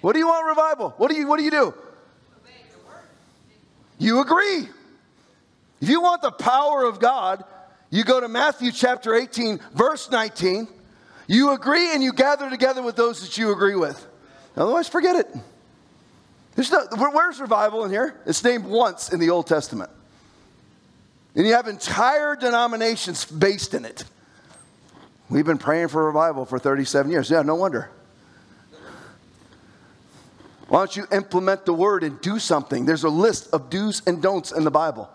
[0.00, 0.94] What do you want revival?
[0.96, 1.74] What do you what do you do?
[3.98, 4.68] You agree.
[5.80, 7.44] If you want the power of God,
[7.90, 10.68] you go to Matthew chapter 18, verse 19.
[11.26, 14.04] You agree and you gather together with those that you agree with.
[14.56, 15.28] Otherwise, forget it.
[16.54, 18.18] There's no, where's revival in here?
[18.26, 19.90] It's named once in the Old Testament.
[21.36, 24.04] And you have entire denominations based in it.
[25.30, 27.30] We've been praying for revival for 37 years.
[27.30, 27.90] Yeah, no wonder.
[30.68, 32.84] Why don't you implement the word and do something?
[32.84, 35.08] There's a list of do's and don'ts in the Bible.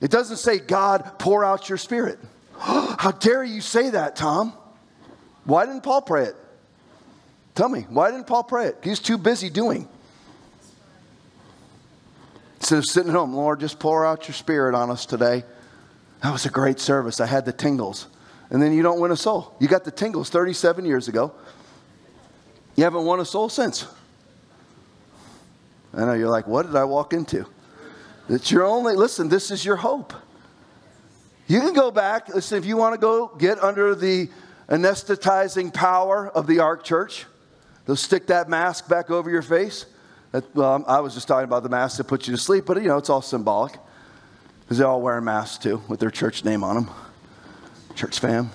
[0.00, 2.18] It doesn't say, God, pour out your spirit.
[2.58, 4.52] How dare you say that, Tom?
[5.44, 6.36] Why didn't Paul pray it?
[7.54, 8.78] Tell me, why didn't Paul pray it?
[8.82, 9.88] He's too busy doing.
[12.56, 15.44] Instead of sitting at home, Lord, just pour out your spirit on us today.
[16.22, 17.20] That was a great service.
[17.20, 18.08] I had the tingles.
[18.50, 19.54] And then you don't win a soul.
[19.60, 21.32] You got the tingles 37 years ago.
[22.74, 23.86] You haven't won a soul since.
[25.94, 27.46] I know you're like, what did I walk into?
[28.28, 30.12] It's your only, listen, this is your hope.
[31.46, 34.28] You can go back, listen, if you want to go get under the
[34.68, 37.24] anesthetizing power of the Ark Church,
[37.86, 39.86] they'll stick that mask back over your face.
[40.32, 42.76] That, well, I was just talking about the mask that put you to sleep, but
[42.78, 43.78] you know, it's all symbolic.
[44.62, 46.90] Because they're all wearing masks too, with their church name on them.
[47.94, 48.50] Church fam.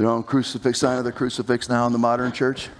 [0.00, 2.70] Their own crucifix, sign of the crucifix now in the modern church.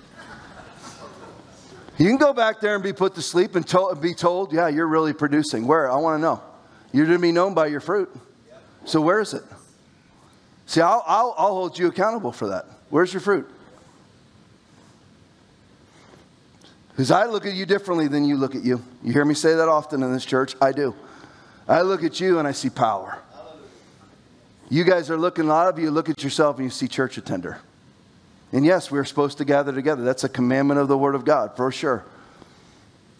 [1.98, 4.68] You can go back there and be put to sleep and to- be told, yeah,
[4.68, 5.66] you're really producing.
[5.66, 5.90] Where?
[5.90, 6.42] I want to know.
[6.92, 8.11] You're going to be known by your fruit.
[8.87, 9.42] So where is it?
[10.64, 12.64] See, I'll, I'll, I'll hold you accountable for that.
[12.88, 13.46] Where's your fruit?
[16.88, 18.83] Because I look at you differently than you look at you.
[19.02, 20.56] You hear me say that often in this church?
[20.59, 20.94] I do.
[21.68, 23.18] I look at you and I see power.
[24.70, 27.18] You guys are looking, a lot of you look at yourself and you see church
[27.18, 27.59] attender.
[28.52, 30.04] And yes, we're supposed to gather together.
[30.04, 32.04] That's a commandment of the Word of God, for sure.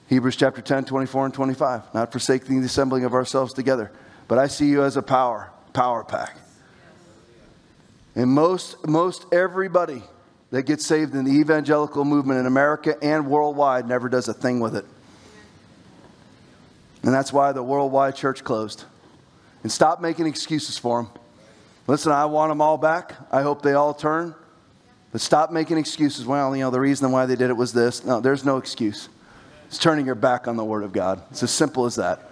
[0.09, 1.93] Hebrews chapter 10, 24 and 25.
[1.93, 3.91] Not forsaking the assembling of ourselves together.
[4.29, 6.37] But I see you as a power, power pack.
[8.15, 10.03] And most, most everybody
[10.51, 14.61] that gets saved in the evangelical movement in America and worldwide never does a thing
[14.61, 14.85] with it.
[17.03, 18.85] And that's why the worldwide church closed.
[19.63, 21.13] And stop making excuses for them.
[21.91, 23.17] Listen, I want them all back.
[23.33, 24.33] I hope they all turn.
[25.11, 26.25] But stop making excuses.
[26.25, 28.05] Well, you know, the reason why they did it was this.
[28.05, 29.09] No, there's no excuse.
[29.67, 31.21] It's turning your back on the Word of God.
[31.33, 32.31] It's as simple as that.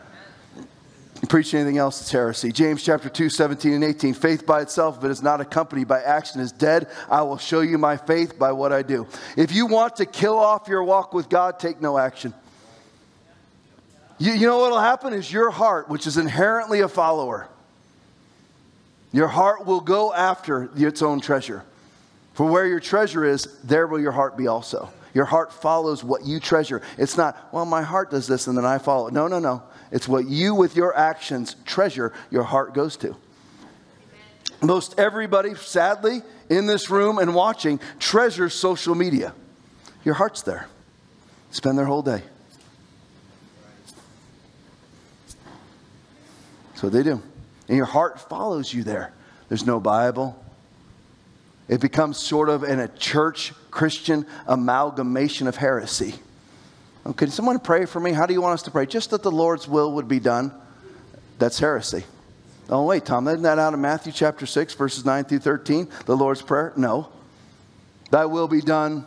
[1.21, 2.53] You preach anything else, it's heresy.
[2.53, 4.15] James chapter 2, 17 and 18.
[4.15, 6.87] Faith by itself, if it is not accompanied by action, is dead.
[7.11, 9.09] I will show you my faith by what I do.
[9.37, 12.33] If you want to kill off your walk with God, take no action.
[14.19, 17.49] You, you know what will happen is your heart, which is inherently a follower,
[19.13, 21.65] your heart will go after its own treasure.
[22.35, 24.91] For where your treasure is, there will your heart be also.
[25.15, 26.83] Your heart follows what you treasure.
[26.99, 29.09] It's not, well, my heart does this and then I follow.
[29.09, 29.63] No, no, no.
[29.91, 33.17] It's what you, with your actions, treasure, your heart goes to.
[34.61, 39.33] Most everybody, sadly, in this room and watching, treasures social media.
[40.05, 40.69] Your heart's there.
[41.51, 42.23] Spend their whole day.
[46.71, 47.23] That's what they do
[47.69, 49.13] and your heart follows you there.
[49.49, 50.43] There's no Bible.
[51.69, 56.15] It becomes sort of in a church Christian amalgamation of heresy.
[57.05, 58.13] Oh, can someone pray for me?
[58.13, 58.87] How do you want us to pray?
[58.87, 60.53] Just that the Lord's will would be done.
[61.39, 62.05] That's heresy.
[62.71, 66.17] Oh, wait, Tom, isn't that out of Matthew chapter 6, verses 9 through 13, the
[66.17, 66.73] Lord's Prayer?
[66.77, 67.09] No.
[68.11, 69.07] Thy will be done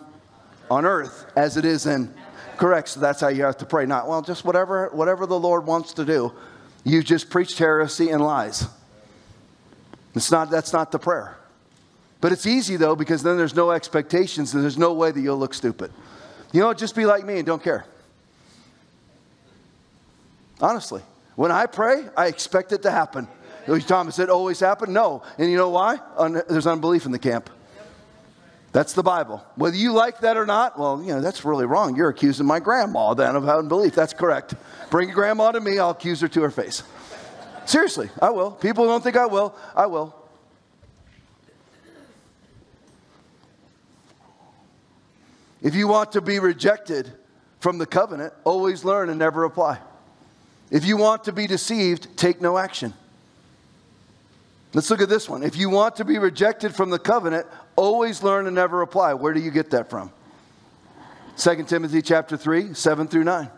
[0.69, 2.11] on earth as it is in.
[2.57, 3.85] Correct, so that's how you have to pray.
[3.85, 6.31] Not, well, just whatever, whatever the Lord wants to do.
[6.83, 8.67] You just preached heresy and lies.
[10.15, 11.37] It's not, that's not the prayer.
[12.19, 15.37] But it's easy though, because then there's no expectations and there's no way that you'll
[15.37, 15.91] look stupid.
[16.51, 17.85] You know, just be like me and don't care.
[20.59, 21.01] Honestly.
[21.35, 23.27] When I pray, I expect it to happen.
[23.87, 24.91] Thomas, it always happen?
[24.91, 25.23] No.
[25.37, 25.99] And you know why?
[26.17, 27.49] Un- there's unbelief in the camp.
[28.71, 29.45] That's the Bible.
[29.55, 31.95] Whether you like that or not, well, you know, that's really wrong.
[31.95, 33.93] You're accusing my grandma then of unbelief.
[33.95, 34.53] That's correct.
[34.89, 36.83] Bring your grandma to me, I'll accuse her to her face.
[37.65, 38.51] Seriously, I will.
[38.51, 39.55] People don't think I will.
[39.75, 40.15] I will.
[45.61, 47.11] If you want to be rejected
[47.59, 49.79] from the covenant, always learn and never apply.
[50.71, 52.93] If you want to be deceived, take no action.
[54.73, 55.43] Let's look at this one.
[55.43, 59.13] If you want to be rejected from the covenant, always learn and never apply.
[59.15, 60.11] Where do you get that from?
[61.37, 63.49] 2 Timothy chapter 3, 7 through 9.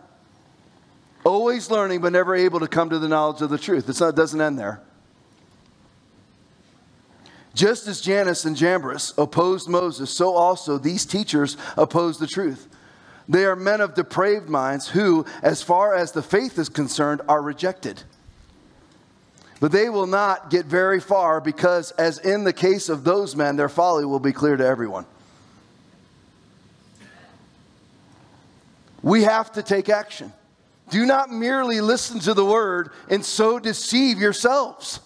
[1.23, 3.87] Always learning, but never able to come to the knowledge of the truth.
[3.87, 4.81] Not, it doesn't end there.
[7.53, 12.67] Just as Jannes and Jambres opposed Moses, so also these teachers oppose the truth.
[13.29, 17.41] They are men of depraved minds who, as far as the faith is concerned, are
[17.41, 18.03] rejected.
[19.63, 23.55] But they will not get very far because, as in the case of those men,
[23.55, 25.05] their folly will be clear to everyone.
[29.01, 30.33] We have to take action.
[30.89, 34.99] Do not merely listen to the word and so deceive yourselves.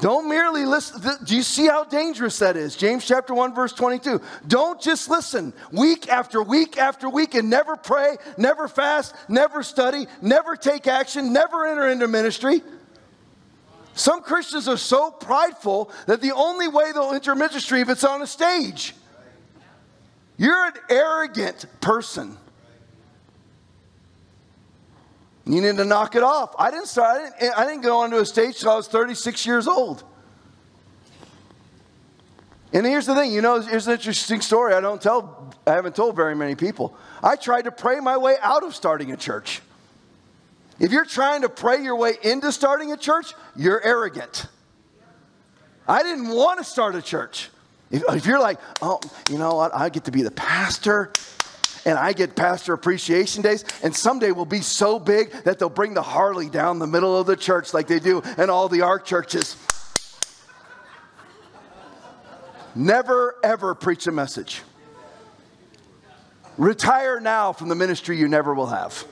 [0.00, 1.00] Don't merely listen.
[1.24, 2.76] Do you see how dangerous that is?
[2.76, 4.20] James chapter 1 verse 22.
[4.46, 10.06] Don't just listen week after week after week and never pray, never fast, never study,
[10.20, 12.60] never take action, never enter into ministry.
[13.94, 18.20] Some Christians are so prideful that the only way they'll enter ministry if it's on
[18.20, 18.94] a stage.
[20.36, 22.36] You're an arrogant person.
[25.46, 26.54] You need to knock it off.
[26.58, 29.44] I didn't start, I didn't, I didn't go onto a stage till I was 36
[29.46, 30.02] years old.
[32.72, 35.94] And here's the thing, you know, here's an interesting story I don't tell, I haven't
[35.94, 36.96] told very many people.
[37.22, 39.60] I tried to pray my way out of starting a church.
[40.80, 44.46] If you're trying to pray your way into starting a church, you're arrogant.
[45.86, 47.50] I didn't want to start a church.
[47.90, 48.98] If, if you're like, oh,
[49.30, 51.12] you know what, I get to be the pastor,
[51.84, 55.94] and I get pastor appreciation days, and someday will be so big that they'll bring
[55.94, 59.04] the Harley down the middle of the church like they do in all the ARC
[59.04, 59.56] churches.
[62.74, 64.62] Never, ever preach a message.
[66.56, 69.04] Retire now from the ministry you never will have.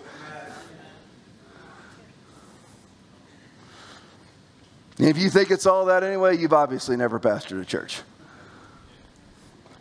[4.99, 8.03] if you think it's all that anyway, you've obviously never pastored a church.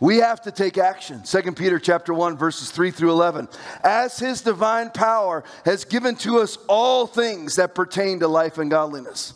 [0.02, 1.22] We have to take action.
[1.22, 3.46] 2 Peter chapter 1 verses 3 through 11.
[3.84, 8.68] As his divine power has given to us all things that pertain to life and
[8.68, 9.34] godliness.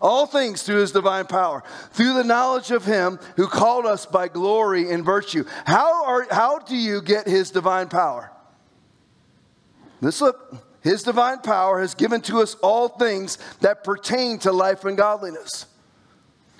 [0.00, 4.28] All things through his divine power, through the knowledge of him who called us by
[4.28, 5.42] glory and virtue.
[5.64, 8.30] How, are, how do you get his divine power?
[10.00, 10.64] Let's look.
[10.82, 15.66] His divine power has given to us all things that pertain to life and godliness.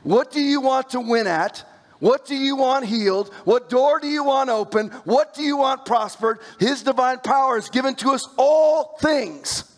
[0.02, 1.64] What do you want to win at?
[1.98, 3.32] What do you want healed?
[3.44, 4.88] What door do you want open?
[5.04, 6.40] What do you want prospered?
[6.59, 9.72] His divine power is given to us all things.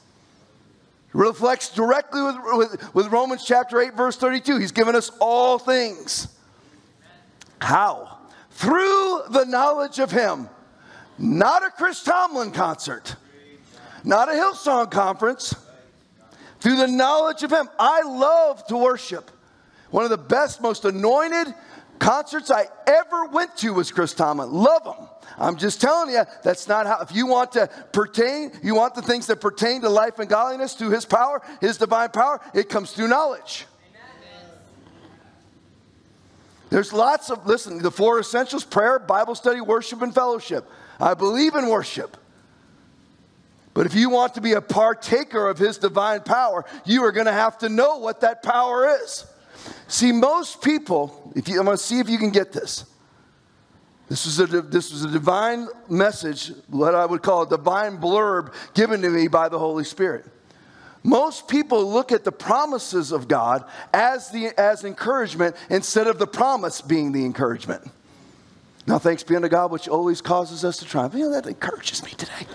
[1.09, 4.59] It reflects directly with, with, with, Romans chapter 8, verse 32.
[4.59, 6.28] He's given us all things.
[7.61, 8.18] How?
[8.50, 10.48] Through the knowledge of Him.
[11.18, 13.16] Not a Chris Tomlin concert,
[14.04, 15.54] not a Hillsong conference.
[16.61, 17.68] Through the knowledge of Him.
[17.78, 19.31] I love to worship.
[19.90, 21.54] One of the best, most anointed,
[21.98, 24.52] Concerts I ever went to was Chris Tomlin.
[24.52, 25.06] Love him.
[25.38, 29.02] I'm just telling you, that's not how, if you want to pertain, you want the
[29.02, 32.92] things that pertain to life and godliness through his power, his divine power, it comes
[32.92, 33.66] through knowledge.
[36.70, 40.68] There's lots of, listen, the four essentials prayer, Bible study, worship, and fellowship.
[41.00, 42.16] I believe in worship.
[43.73, 47.27] But if you want to be a partaker of his divine power, you are going
[47.27, 49.25] to have to know what that power is.
[49.87, 52.85] See, most people, if you, I'm going to see if you can get this.
[54.09, 58.54] This was, a, this was a divine message, what I would call a divine blurb
[58.75, 60.25] given to me by the Holy Spirit.
[61.02, 66.27] Most people look at the promises of God as, the, as encouragement instead of the
[66.27, 67.88] promise being the encouragement.
[68.87, 71.15] Now, thanks be unto God, which always causes us to triumph.
[71.15, 72.46] You know, that encourages me today.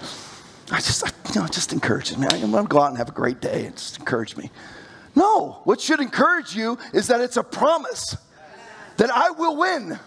[0.71, 2.27] I just, I, you know, it just encourages me.
[2.27, 3.65] I'm going to go out and have a great day.
[3.65, 4.49] It just encourages me.
[5.15, 8.17] No, what should encourage you is that it's a promise
[8.97, 9.99] that I will win.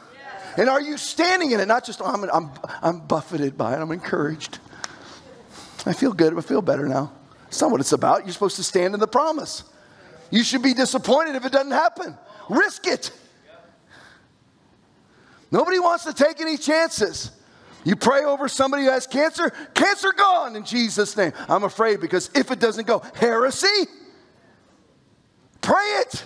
[0.57, 1.67] And are you standing in it?
[1.67, 2.51] Not just, oh, I'm, I'm,
[2.83, 4.59] I'm buffeted by it, I'm encouraged.
[5.85, 7.13] I feel good, I feel better now.
[7.49, 8.25] It's not what it's about.
[8.25, 9.65] You're supposed to stand in the promise.
[10.31, 12.17] You should be disappointed if it doesn't happen.
[12.49, 13.13] Risk it.
[15.53, 17.31] Nobody wants to take any chances.
[17.85, 21.33] You pray over somebody who has cancer, cancer gone in Jesus' name.
[21.49, 23.87] I'm afraid because if it doesn't go, heresy.
[25.67, 26.25] Pray it.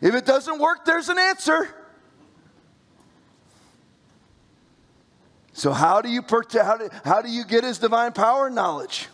[0.00, 1.72] If it doesn't work, there's an answer.
[5.52, 6.20] So, how do you
[6.52, 9.06] how do, how do you get his divine power and knowledge?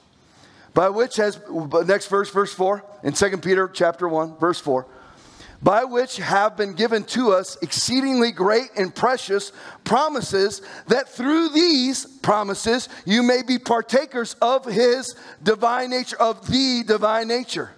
[0.72, 1.38] By which has
[1.84, 4.86] next verse, verse 4, in 2 Peter chapter 1, verse 4
[5.62, 9.52] by which have been given to us exceedingly great and precious
[9.84, 16.82] promises, that through these promises you may be partakers of his divine nature, of the
[16.86, 17.72] divine nature.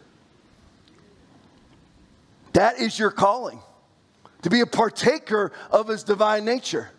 [2.53, 3.61] That is your calling,
[4.42, 6.90] to be a partaker of his divine nature.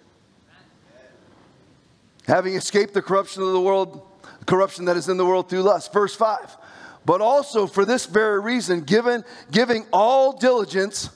[2.27, 4.01] Having escaped the corruption of the world,
[4.45, 5.91] corruption that is in the world through lust.
[5.91, 6.57] Verse 5
[7.05, 11.09] but also for this very reason, given, giving all diligence,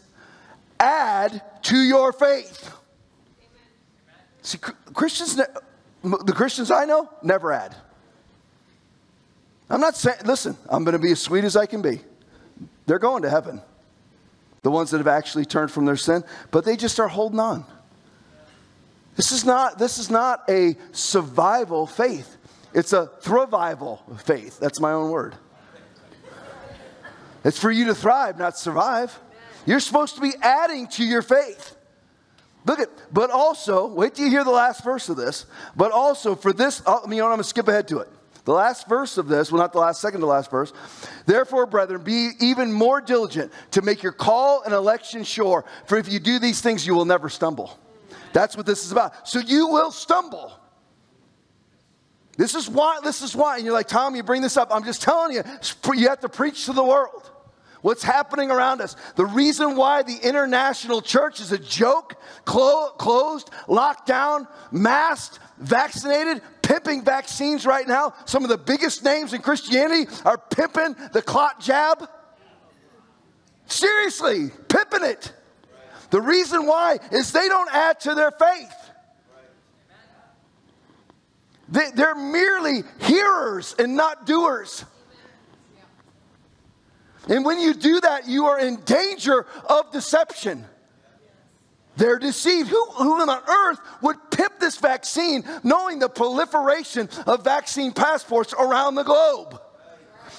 [0.80, 2.74] add to your faith.
[4.42, 7.76] See, Christians, the Christians I know, never add.
[9.70, 12.02] I'm not saying, listen, I'm going to be as sweet as I can be.
[12.86, 13.62] They're going to heaven.
[14.64, 17.66] The ones that have actually turned from their sin, but they just are holding on.
[19.16, 22.38] This is not, this is not a survival faith.
[22.74, 24.60] It's a thrivival faith.
[24.60, 25.36] That's my own word.
[27.44, 29.18] It's for you to thrive, not survive.
[29.66, 31.76] You're supposed to be adding to your faith.
[32.66, 35.46] Look at, but also, wait till you hear the last verse of this.
[35.76, 38.10] But also, for this, oh, you know, I'm going to skip ahead to it.
[38.48, 40.72] The last verse of this, well, not the last, second to last verse.
[41.26, 45.66] Therefore, brethren, be even more diligent to make your call and election sure.
[45.86, 47.78] For if you do these things, you will never stumble.
[48.32, 49.28] That's what this is about.
[49.28, 50.58] So you will stumble.
[52.38, 53.58] This is why, this is why.
[53.58, 54.70] And you're like, Tom, you bring this up.
[54.72, 55.44] I'm just telling you,
[55.96, 57.30] you have to preach to the world.
[57.82, 58.96] What's happening around us?
[59.16, 66.42] The reason why the international church is a joke, clo- closed, locked down, masked, vaccinated,
[66.68, 68.14] pimping vaccines right now.
[68.26, 72.10] Some of the biggest names in Christianity are pimping the clot jab.
[73.68, 75.32] Seriously, pimping it.
[76.10, 78.74] The reason why is they don't add to their faith.
[81.70, 84.84] They, are merely hearers and not doers.
[87.30, 90.66] And when you do that, you are in danger of deception.
[91.98, 92.70] They're deceived.
[92.70, 98.96] Who, who on earth would pimp this vaccine knowing the proliferation of vaccine passports around
[98.96, 99.60] the globe?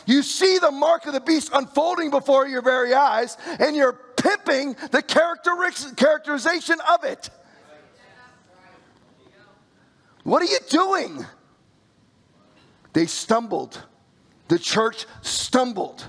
[0.06, 4.74] You see the mark of the beast unfolding before your very eyes, and you're pimping
[4.90, 7.28] the characterization of it.
[10.22, 11.26] What are you doing?
[12.92, 13.82] They stumbled.
[14.46, 16.09] The church stumbled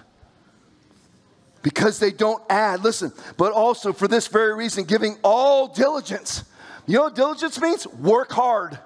[1.62, 2.84] because they don't add.
[2.84, 6.44] Listen, but also for this very reason, giving all diligence.
[6.86, 7.86] You know what diligence means?
[7.88, 8.80] Work hard.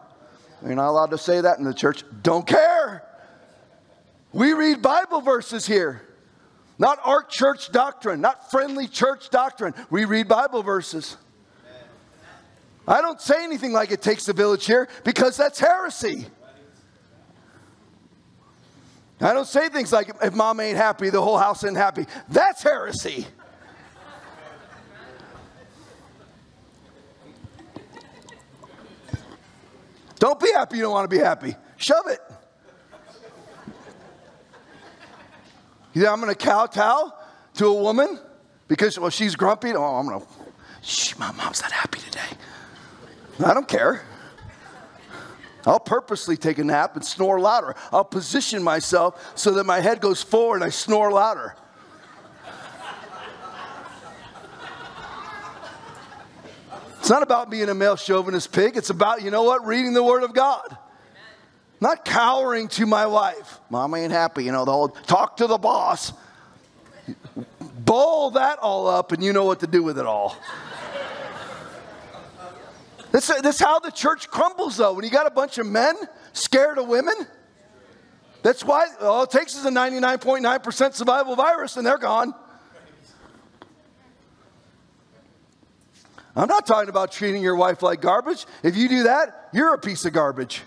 [0.63, 2.03] You're not allowed to say that in the church.
[2.21, 3.03] Don't care.
[4.32, 6.01] We read Bible verses here,
[6.80, 9.74] not our church doctrine, not friendly church doctrine.
[9.89, 11.17] We read Bible verses.
[12.88, 16.26] I don't say anything like it takes the village here because that's heresy.
[19.24, 22.05] I don't say things like, if mom ain't happy, the whole house ain't happy.
[22.28, 23.26] That's heresy.
[30.19, 31.55] Don't be happy you don't want to be happy.
[31.78, 32.19] Shove it.
[35.93, 37.13] You think I'm going to kowtow
[37.55, 38.19] to a woman
[38.67, 39.71] because, well, she's grumpy?
[39.74, 42.19] Oh, I'm going to, my mom's not happy today.
[43.45, 44.03] I don't care.
[45.66, 47.76] I'll purposely take a nap and snore louder.
[47.91, 51.55] I'll position myself so that my head goes forward and I snore louder.
[56.99, 58.78] It's not about being a male chauvinist pig.
[58.78, 60.78] It's about, you know what, reading the Word of God.
[61.82, 63.59] Not cowering to my wife.
[63.70, 66.14] Mom ain't happy, you know, the whole talk to the boss.
[67.59, 70.38] Bowl that all up and you know what to do with it all.
[73.14, 74.93] This, this is how the church crumbles, though.
[74.93, 75.95] When you got a bunch of men
[76.34, 77.14] scared of women,
[78.41, 82.34] that's why all it takes is a 99.9% survival virus and they're gone.
[86.36, 88.47] I'm not talking about treating your wife like garbage.
[88.64, 90.64] If you do that, you're a piece of garbage.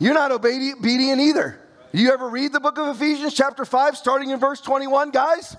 [0.00, 1.60] You're not obedient either.
[1.92, 5.56] You ever read the book of Ephesians, chapter 5, starting in verse 21, guys?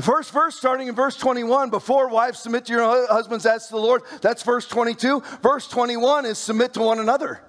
[0.00, 3.76] The first verse, starting in verse 21, before wives submit to your husbands to the
[3.76, 5.22] Lord, that's verse 22.
[5.42, 7.42] Verse 21 is submit to one another.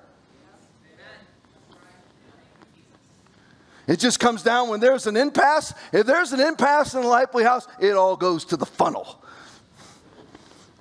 [3.87, 5.73] It just comes down when there's an impasse.
[5.93, 9.23] If there's an impasse in the Lively house, it all goes to the funnel.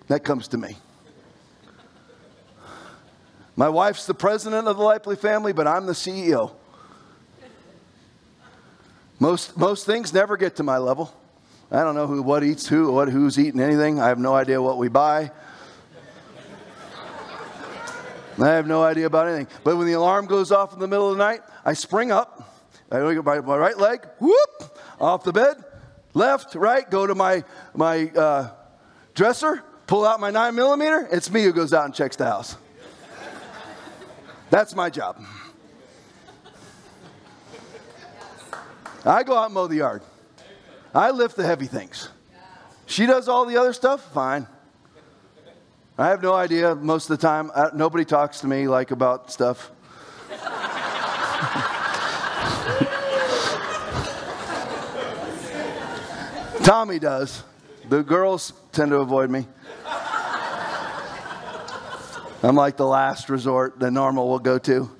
[0.08, 0.76] That comes to me.
[3.54, 6.50] My wife's the president of the Lively family, but I'm the CEO.
[9.20, 11.14] Most, most things never get to my level.
[11.72, 14.00] I don't know who, what eats who, what, who's eating anything.
[14.00, 15.30] I have no idea what we buy.
[18.40, 19.48] I have no idea about anything.
[19.62, 22.60] But when the alarm goes off in the middle of the night, I spring up.
[22.90, 25.62] I go my, my right leg, whoop, off the bed,
[26.12, 28.50] left, right, go to my, my uh,
[29.14, 31.06] dresser, pull out my nine millimeter.
[31.12, 32.56] It's me who goes out and checks the house.
[34.50, 35.22] That's my job.
[39.04, 40.02] I go out and mow the yard.
[40.94, 42.08] I lift the heavy things.
[42.86, 44.46] She does all the other stuff, fine.
[45.96, 47.50] I have no idea most of the time.
[47.54, 49.70] I, nobody talks to me like about stuff.
[56.64, 57.44] Tommy does.
[57.88, 59.46] The girls tend to avoid me.
[62.42, 64.90] I'm like the last resort the normal will go to.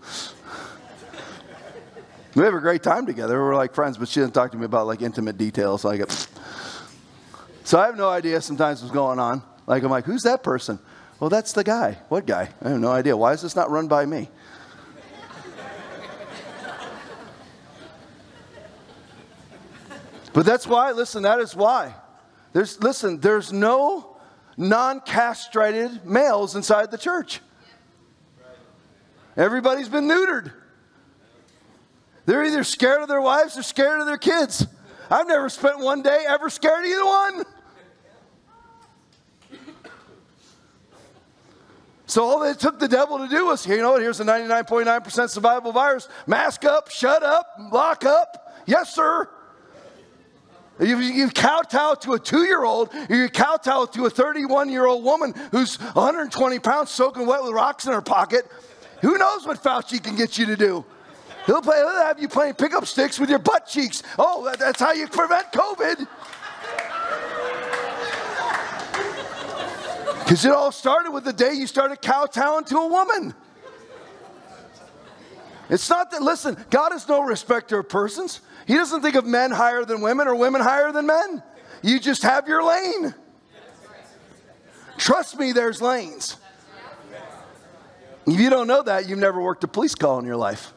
[2.35, 3.43] We have a great time together.
[3.43, 5.85] We're like friends, but she doesn't talk to me about like intimate details.
[5.85, 6.09] Like,
[7.65, 9.43] so I have no idea sometimes what's going on.
[9.67, 10.79] Like, I'm like, who's that person?
[11.19, 11.99] Well, that's the guy.
[12.09, 12.49] What guy?
[12.63, 13.17] I have no idea.
[13.17, 14.29] Why is this not run by me?
[20.33, 21.95] but that's why, listen, that is why.
[22.53, 24.17] There's, listen, there's no
[24.57, 27.41] non castrated males inside the church.
[29.37, 30.53] Everybody's been neutered.
[32.31, 34.65] They're either scared of their wives or scared of their kids.
[35.11, 37.45] I've never spent one day ever scared of either one.
[42.07, 44.25] So all it took the devil to do was, here, you know what, here's a
[44.25, 46.07] 99.9% survivable virus.
[46.29, 48.55] Mask up, shut up, lock up.
[48.65, 49.29] Yes, sir.
[50.79, 55.03] You, you kowtow to a two year old, you kowtow to a 31 year old
[55.03, 58.47] woman who's 120 pounds soaking wet with rocks in her pocket.
[59.01, 60.85] Who knows what Fauci can get you to do?
[61.47, 64.03] He'll, play, he'll have you playing pickup sticks with your butt cheeks.
[64.19, 66.07] Oh, that, that's how you prevent COVID.
[70.23, 73.35] Because it all started with the day you started kowtowing to a woman.
[75.69, 78.41] It's not that, listen, God is no respecter of persons.
[78.67, 81.43] He doesn't think of men higher than women or women higher than men.
[81.83, 83.15] You just have your lane.
[84.99, 86.37] Trust me, there's lanes.
[88.27, 90.73] If you don't know that, you've never worked a police call in your life.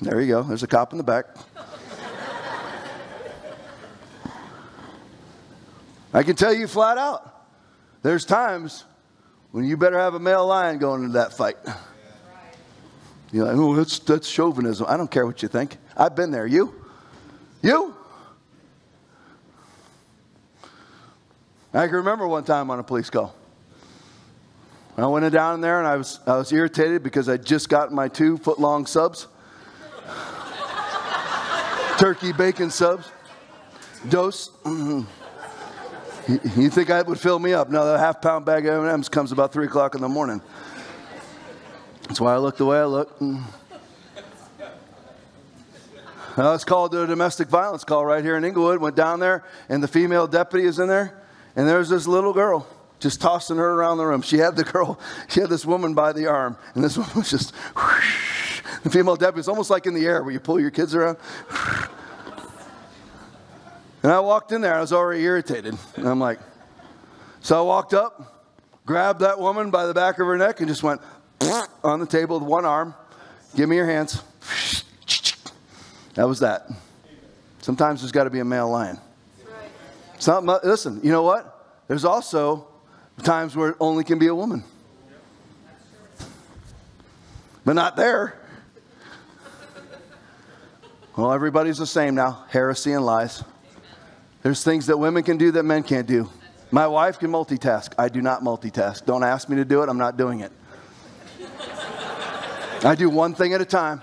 [0.00, 0.42] There you go.
[0.42, 1.26] There's a cop in the back.
[6.12, 7.46] I can tell you flat out
[8.02, 8.84] there's times
[9.50, 11.56] when you better have a male lion going into that fight.
[13.32, 14.86] You're like, oh, that's, that's chauvinism.
[14.88, 15.76] I don't care what you think.
[15.96, 16.46] I've been there.
[16.46, 16.74] You?
[17.62, 17.94] You?
[21.74, 23.34] I can remember one time on a police call.
[24.96, 28.08] I went down there and I was, I was irritated because I'd just gotten my
[28.08, 29.26] two foot long subs
[31.98, 33.10] turkey bacon subs.
[34.08, 34.50] Dose.
[34.64, 35.02] Mm-hmm.
[36.60, 37.70] You, think that would fill me up?
[37.70, 40.40] No, the half pound bag of M&Ms comes about three o'clock in the morning.
[42.02, 43.18] That's why I look the way I look.
[43.20, 43.42] Mm.
[46.36, 48.80] I was called a domestic violence call right here in Englewood.
[48.80, 51.22] Went down there, and the female deputy is in there,
[51.54, 52.66] and there's this little girl
[52.98, 54.20] just tossing her around the room.
[54.20, 57.30] She had the girl, she had this woman by the arm, and this woman was
[57.30, 57.54] just.
[57.54, 58.35] Whoosh,
[58.86, 61.18] the female deputy is almost like in the air where you pull your kids around.
[64.02, 65.76] And I walked in there, I was already irritated.
[65.96, 66.38] And I'm like,
[67.40, 68.46] so I walked up,
[68.84, 71.00] grabbed that woman by the back of her neck, and just went
[71.82, 72.94] on the table with one arm.
[73.56, 74.22] Give me your hands.
[76.14, 76.70] That was that.
[77.62, 79.00] Sometimes there's got to be a male lion.
[80.22, 80.64] Right.
[80.64, 81.82] listen, you know what?
[81.88, 82.68] There's also
[83.24, 84.62] times where it only can be a woman.
[87.64, 88.38] But not there.
[91.16, 93.42] Well, everybody's the same now heresy and lies.
[94.42, 96.30] There's things that women can do that men can't do.
[96.70, 97.94] My wife can multitask.
[97.98, 99.06] I do not multitask.
[99.06, 100.52] Don't ask me to do it, I'm not doing it.
[102.84, 104.02] I do one thing at a time.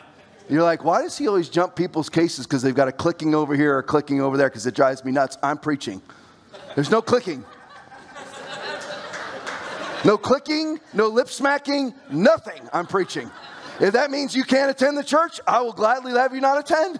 [0.49, 3.55] You're like, why does he always jump people's cases because they've got a clicking over
[3.55, 5.37] here or clicking over there because it drives me nuts?
[5.43, 6.01] I'm preaching.
[6.73, 7.45] There's no clicking.
[10.03, 12.67] No clicking, no lip smacking, nothing.
[12.73, 13.31] I'm preaching.
[13.79, 16.99] If that means you can't attend the church, I will gladly have you not attend.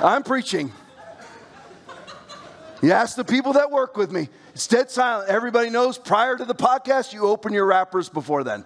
[0.00, 0.72] I'm preaching.
[2.82, 4.28] You ask the people that work with me.
[4.54, 5.28] It's dead silent.
[5.28, 8.64] Everybody knows prior to the podcast, you open your wrappers before then.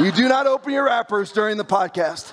[0.00, 2.32] you do not open your wrappers during the podcast.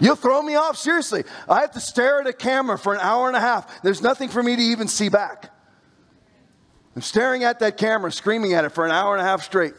[0.00, 1.22] You'll throw me off, seriously.
[1.48, 3.82] I have to stare at a camera for an hour and a half.
[3.82, 5.50] There's nothing for me to even see back.
[6.94, 9.74] I'm staring at that camera, screaming at it for an hour and a half straight.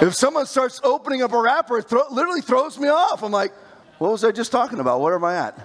[0.00, 3.22] if someone starts opening up a wrapper, it thro- literally throws me off.
[3.22, 3.52] I'm like,
[3.98, 5.00] what was I just talking about?
[5.00, 5.58] Where am I at?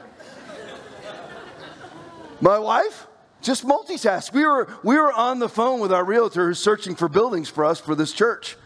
[2.41, 3.07] My wife
[3.41, 4.33] just multitask.
[4.33, 7.65] We were, we were on the phone with our realtor who's searching for buildings for
[7.65, 8.57] us for this church.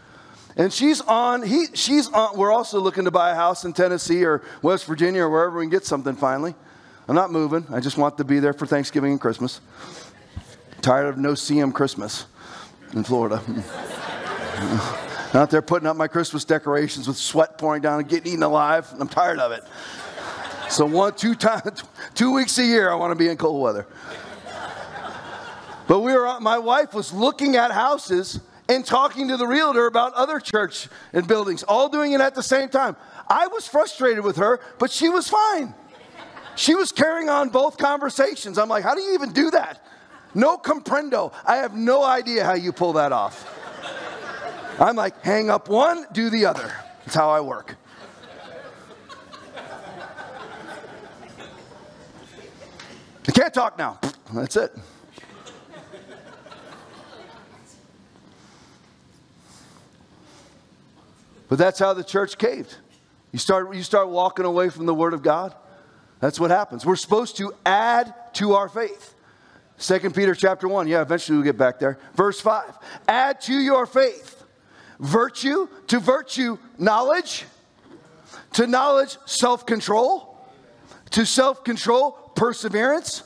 [0.56, 4.24] And she's on, he, she's on, we're also looking to buy a house in Tennessee
[4.24, 6.54] or West Virginia or wherever we can get something finally.
[7.08, 7.64] I'm not moving.
[7.70, 9.60] I just want to be there for Thanksgiving and Christmas.
[10.82, 12.26] Tired of no CM Christmas
[12.92, 13.42] in Florida.
[15.34, 18.92] Out there putting up my Christmas decorations with sweat pouring down and getting eaten alive.
[18.98, 19.62] I'm tired of it.
[20.68, 21.84] So one, two times,
[22.14, 23.86] two weeks a year, I want to be in cold weather.
[25.86, 29.86] But we were, uh, my wife was looking at houses and talking to the realtor
[29.86, 32.96] about other church and buildings, all doing it at the same time.
[33.28, 35.74] I was frustrated with her, but she was fine.
[36.56, 38.58] She was carrying on both conversations.
[38.58, 39.84] I'm like, how do you even do that?
[40.34, 41.32] No comprendo.
[41.46, 43.52] I have no idea how you pull that off.
[44.80, 46.72] I'm like, hang up one, do the other.
[47.04, 47.76] That's how I work.
[53.28, 53.98] I can't talk now.
[54.32, 54.76] That's it.
[61.48, 62.76] But that's how the church caved.
[63.32, 65.54] You start, you start walking away from the Word of God.
[66.20, 66.86] That's what happens.
[66.86, 69.14] We're supposed to add to our faith.
[69.78, 70.88] 2 Peter chapter 1.
[70.88, 71.98] Yeah, eventually we'll get back there.
[72.14, 72.78] Verse 5.
[73.08, 74.36] Add to your faith
[74.98, 77.44] virtue, to virtue, knowledge,
[78.54, 80.38] to knowledge, self control,
[81.10, 83.22] to self control, perseverance.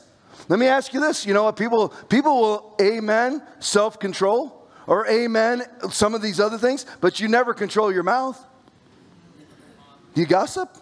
[0.49, 1.25] Let me ask you this.
[1.25, 1.55] You know what?
[1.55, 7.27] People, people will amen self control or amen some of these other things, but you
[7.27, 8.43] never control your mouth.
[10.13, 10.75] You gossip?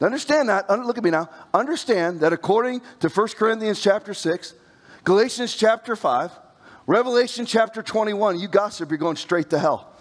[0.00, 0.68] Understand that.
[0.70, 1.28] Look at me now.
[1.52, 4.54] Understand that according to 1 Corinthians chapter 6,
[5.04, 6.30] Galatians chapter 5,
[6.86, 9.92] Revelation chapter 21, you gossip, you're going straight to hell.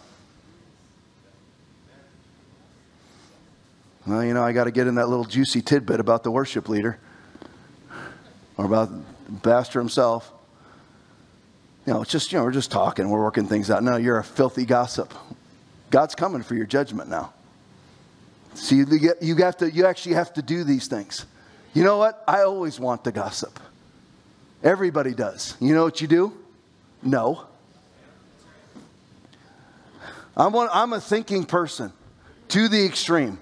[4.05, 6.69] Well, you know, I got to get in that little juicy tidbit about the worship
[6.69, 6.97] leader
[8.55, 10.31] or about the pastor himself.
[11.85, 13.83] You know, it's just, you know, we're just talking, we're working things out.
[13.83, 15.13] No, you're a filthy gossip.
[15.89, 17.33] God's coming for your judgment now.
[18.57, 21.25] See, you, get, you, have to, you actually have to do these things.
[21.73, 22.23] You know what?
[22.27, 23.59] I always want to gossip.
[24.63, 25.55] Everybody does.
[25.59, 26.33] You know what you do?
[27.03, 27.45] No.
[30.35, 31.93] I'm, one, I'm a thinking person
[32.49, 33.37] to the extreme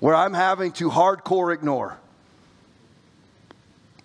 [0.00, 1.96] where I'm having to hardcore ignore.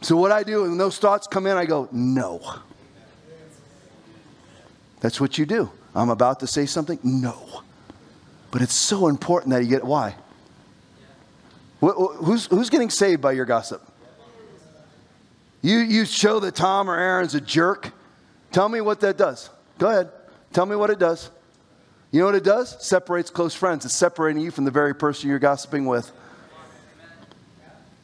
[0.02, 2.60] So, what I do when those thoughts come in, I go, no.
[5.00, 5.72] That's what you do.
[5.96, 7.00] I'm about to say something?
[7.04, 7.64] No.
[8.52, 10.16] But it's so important that you get why?
[11.92, 13.82] Who's, who's getting saved by your gossip?
[15.62, 17.92] You, you show that Tom or Aaron's a jerk.
[18.52, 19.50] Tell me what that does.
[19.80, 20.10] Go ahead.
[20.54, 21.30] Tell me what it does.
[22.12, 22.78] You know what it does?
[22.86, 23.86] Separates close friends.
[23.86, 26.12] It's separating you from the very person you're gossiping with.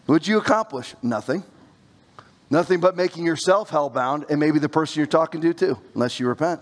[0.07, 0.95] What'd you accomplish?
[1.01, 1.43] Nothing.
[2.49, 6.27] Nothing but making yourself hellbound and maybe the person you're talking to too, unless you
[6.27, 6.59] repent.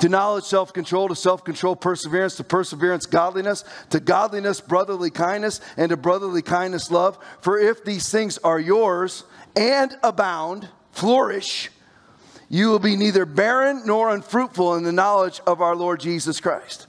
[0.00, 5.60] To knowledge, self control, to self control, perseverance, to perseverance, godliness, to godliness, brotherly kindness,
[5.76, 7.18] and to brotherly kindness, love.
[7.40, 9.24] For if these things are yours
[9.56, 11.70] and abound, flourish,
[12.48, 16.86] you will be neither barren nor unfruitful in the knowledge of our Lord Jesus Christ.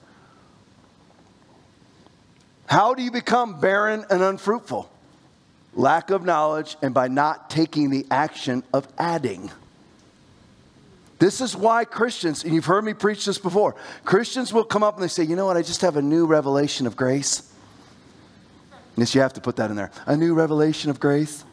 [2.68, 4.92] How do you become barren and unfruitful?
[5.74, 9.52] Lack of knowledge and by not taking the action of adding.
[11.20, 14.96] This is why Christians, and you've heard me preach this before, Christians will come up
[14.96, 17.52] and they say, you know what, I just have a new revelation of grace.
[18.96, 19.92] Yes, you have to put that in there.
[20.06, 21.44] A new revelation of grace.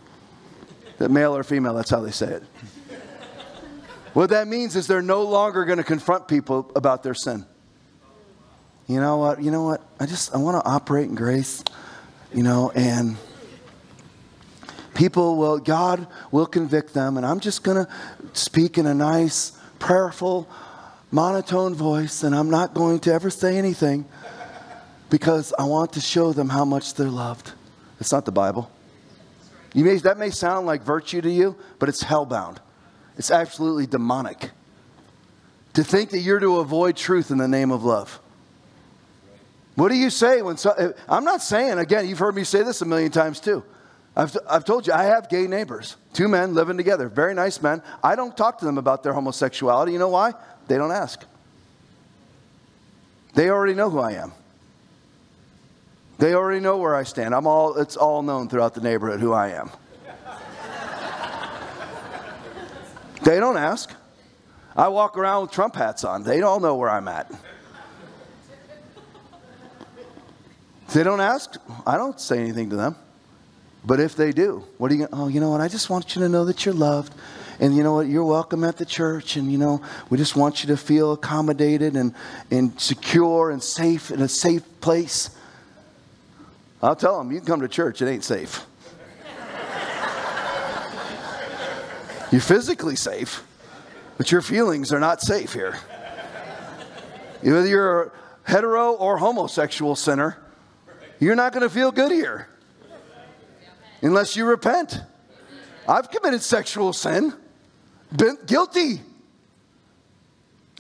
[0.99, 2.43] That male or female, that's how they say it.
[4.13, 7.45] what that means is they're no longer going to confront people about their sin.
[8.87, 9.43] You know what?
[9.43, 9.83] You know what?
[9.99, 11.65] I just I want to operate in grace,
[12.35, 13.17] you know, and
[14.95, 17.93] people will God will convict them and I'm just going to
[18.33, 20.49] speak in a nice prayerful,
[21.11, 24.07] monotone voice, and I'm not going to ever say anything
[25.11, 27.53] because I want to show them how much they're loved.
[28.01, 28.71] It's not the Bible.
[29.75, 32.59] You may, that may sound like virtue to you, but it's hellbound.
[33.19, 34.51] It's absolutely demonic.
[35.75, 38.21] To think that you're to avoid truth in the name of love.
[39.75, 42.63] What do you say when so, eh, I'm not saying, again, you've heard me say
[42.63, 43.65] this a million times too.
[44.17, 47.83] I've, I've told you, I have gay neighbors, two men living together, very nice men.
[48.03, 49.93] I don't talk to them about their homosexuality.
[49.93, 50.35] You know why?
[50.69, 51.25] They don't ask.
[53.35, 54.33] They already know who I am.
[56.19, 57.35] They already know where I stand.
[57.35, 59.71] I'm all, it's all known throughout the neighborhood who I am.
[63.25, 63.93] they don't ask.
[64.77, 66.23] I walk around with Trump hats on.
[66.23, 67.33] They all know where I'm at.
[70.93, 71.57] They don't ask.
[71.85, 72.95] I don't say anything to them.
[73.87, 75.61] But if they do, what are you going to, oh, you know what?
[75.61, 77.15] I just want you to know that you're loved.
[77.61, 78.07] And you know what?
[78.07, 79.37] You're welcome at the church.
[79.37, 82.15] And you know, we just want you to feel accommodated and,
[82.51, 85.31] and secure and safe in a safe place.
[86.83, 88.65] I'll tell them, you can come to church, it ain't safe.
[92.33, 93.43] you're physically safe,
[94.19, 95.79] but your feelings are not safe here.
[97.41, 98.13] Whether you're a
[98.45, 100.39] hetero or homosexual sinner,
[101.21, 102.49] you're not going to feel good here
[104.05, 105.01] unless you repent.
[105.89, 107.35] I've committed sexual sin,
[108.17, 109.01] been guilty.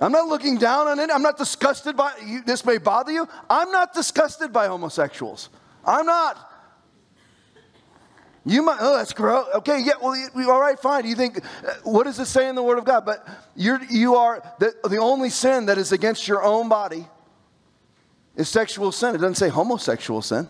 [0.01, 1.11] I'm not looking down on it.
[1.12, 3.29] I'm not disgusted by you, this may bother you.
[3.49, 5.51] I'm not disgusted by homosexuals.
[5.85, 6.51] I'm not.
[8.47, 9.47] You might, oh, that's gross.
[9.55, 11.07] Okay, yeah, well, all right, fine.
[11.07, 13.07] You think, uh, what does it say in the Word of God?
[13.07, 17.07] But you're, you are, the, the only sin that is against your own body
[18.37, 19.14] is sexual sin.
[19.14, 20.47] It doesn't say homosexual sin.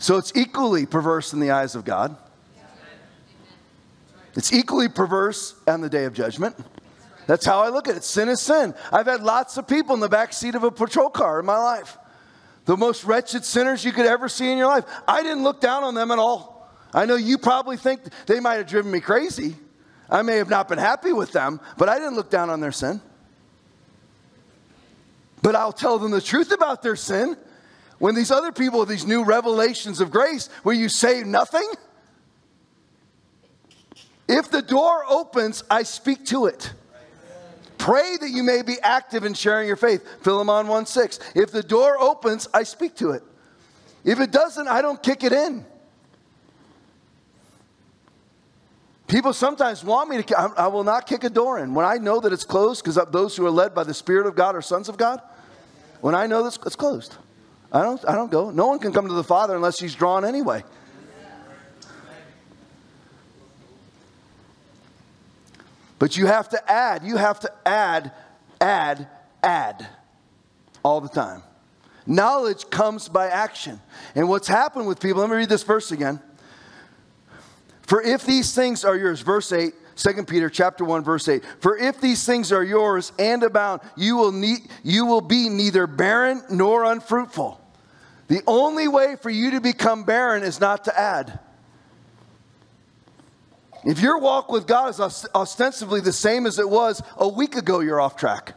[0.00, 2.16] So it's equally perverse in the eyes of God.
[4.34, 6.56] It's equally perverse on the day of judgment.
[7.26, 8.02] That's how I look at it.
[8.02, 8.74] Sin is sin.
[8.90, 11.58] I've had lots of people in the back seat of a patrol car in my
[11.58, 11.98] life.
[12.64, 14.84] The most wretched sinners you could ever see in your life.
[15.06, 16.74] I didn't look down on them at all.
[16.94, 19.54] I know you probably think they might have driven me crazy.
[20.08, 22.72] I may have not been happy with them, but I didn't look down on their
[22.72, 23.02] sin.
[25.42, 27.36] But I'll tell them the truth about their sin
[28.00, 31.68] when these other people, these new revelations of grace, where you say nothing,
[34.26, 36.72] if the door opens, I speak to it.
[37.76, 40.02] Pray that you may be active in sharing your faith.
[40.22, 41.18] Philemon 1 6.
[41.34, 43.22] If the door opens, I speak to it.
[44.02, 45.66] If it doesn't, I don't kick it in.
[49.08, 51.74] People sometimes want me to, I will not kick a door in.
[51.74, 54.36] When I know that it's closed, because those who are led by the Spirit of
[54.36, 55.20] God are sons of God,
[56.00, 57.16] when I know that it's closed.
[57.72, 58.50] I don't, I don't go.
[58.50, 60.64] No one can come to the Father unless he's drawn anyway.
[65.98, 68.12] But you have to add, you have to add,
[68.60, 69.06] add,
[69.42, 69.86] add
[70.82, 71.42] all the time.
[72.06, 73.80] Knowledge comes by action.
[74.14, 76.18] And what's happened with people, let me read this verse again.
[77.82, 81.44] For if these things are yours, verse 8, 2 Peter chapter 1 verse 8.
[81.60, 85.86] For if these things are yours and abound, you will need, you will be neither
[85.86, 87.59] barren nor unfruitful.
[88.30, 91.40] The only way for you to become barren is not to add.
[93.84, 97.80] If your walk with God is ostensibly the same as it was a week ago,
[97.80, 98.54] you're off track.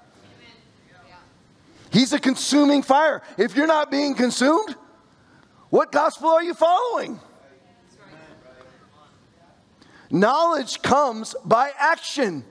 [1.91, 3.24] He's a consuming fire.
[3.36, 4.76] If you're not being consumed,
[5.71, 7.19] what gospel are you following?
[10.11, 12.45] Knowledge comes by action.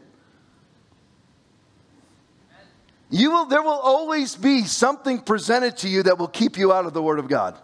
[3.12, 6.86] You will, there will always be something presented to you that will keep you out
[6.86, 7.58] of the Word of God.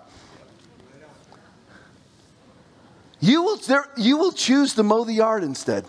[3.19, 5.87] You will, there, you will choose to mow the yard instead.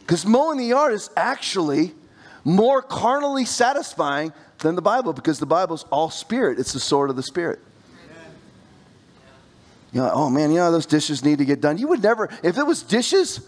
[0.00, 1.94] Because mowing the yard is actually
[2.44, 6.58] more carnally satisfying than the Bible because the Bible's all spirit.
[6.58, 7.58] It's the sword of the Spirit.
[9.92, 11.78] You know, oh man, you know, those dishes need to get done.
[11.78, 13.40] You would never, if it was dishes,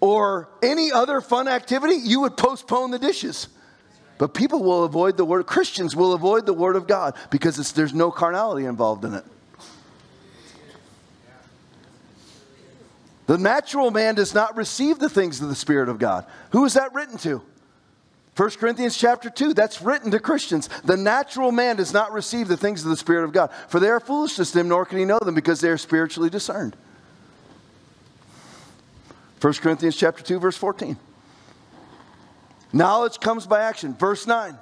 [0.00, 3.48] or any other fun activity, you would postpone the dishes.
[4.18, 7.94] But people will avoid the word, Christians will avoid the word of God because there's
[7.94, 9.24] no carnality involved in it.
[13.26, 16.24] The natural man does not receive the things of the Spirit of God.
[16.50, 17.42] Who is that written to?
[18.36, 20.68] 1 Corinthians chapter 2, that's written to Christians.
[20.84, 23.88] The natural man does not receive the things of the Spirit of God, for they
[23.88, 26.76] are foolishness to him, nor can he know them because they are spiritually discerned.
[29.40, 30.96] 1 Corinthians chapter 2 verse 14.
[32.72, 33.94] Knowledge comes by action.
[33.94, 34.58] Verse 9.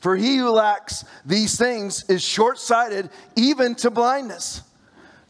[0.00, 4.62] For he who lacks these things is short-sighted even to blindness.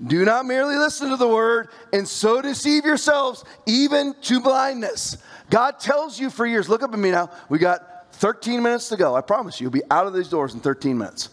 [0.05, 5.19] Do not merely listen to the word and so deceive yourselves even to blindness.
[5.51, 7.31] God tells you for years, look up at me now.
[7.49, 9.15] We got 13 minutes to go.
[9.15, 11.31] I promise you, you'll be out of these doors in 13 minutes.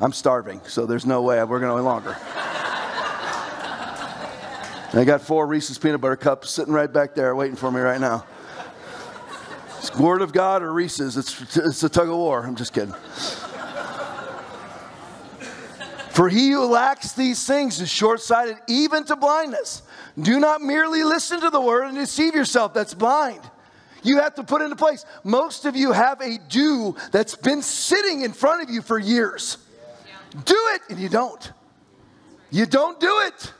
[0.00, 2.16] I'm starving, so there's no way we're going any longer.
[4.92, 8.00] I got four Reese's peanut butter cups sitting right back there waiting for me right
[8.00, 8.26] now.
[9.78, 11.16] It's Word of God or Reese's.
[11.16, 12.44] It's, it's a tug of war.
[12.44, 12.94] I'm just kidding.
[16.10, 19.82] For he who lacks these things is short sighted, even to blindness.
[20.20, 22.74] Do not merely listen to the word and deceive yourself.
[22.74, 23.40] That's blind.
[24.02, 25.04] You have to put into place.
[25.22, 29.58] Most of you have a do that's been sitting in front of you for years.
[30.44, 31.52] Do it, and you don't.
[32.50, 33.52] You don't do it.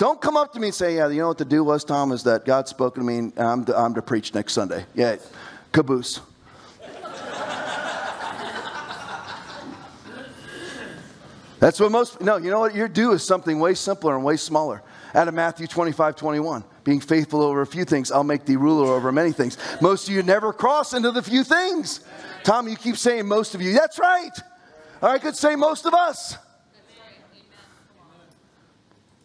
[0.00, 2.10] Don't come up to me and say, Yeah, you know what the do was, Tom,
[2.10, 4.86] is that God spoke to me and I'm to, I'm to preach next Sunday.
[4.94, 5.16] Yeah,
[5.72, 6.22] caboose.
[11.58, 12.74] That's what most, no, you know what?
[12.74, 14.82] Your do is something way simpler and way smaller.
[15.14, 18.94] Out of Matthew 25, 21, being faithful over a few things, I'll make thee ruler
[18.94, 19.58] over many things.
[19.82, 22.00] Most of you never cross into the few things.
[22.42, 23.74] Tom, you keep saying most of you.
[23.74, 24.32] That's right.
[25.02, 26.38] Or I could say most of us.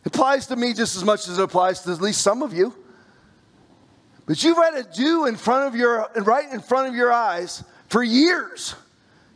[0.05, 2.73] Applies to me just as much as it applies to at least some of you.
[4.27, 7.63] But you've had a do in front of your, right in front of your eyes
[7.89, 8.75] for years.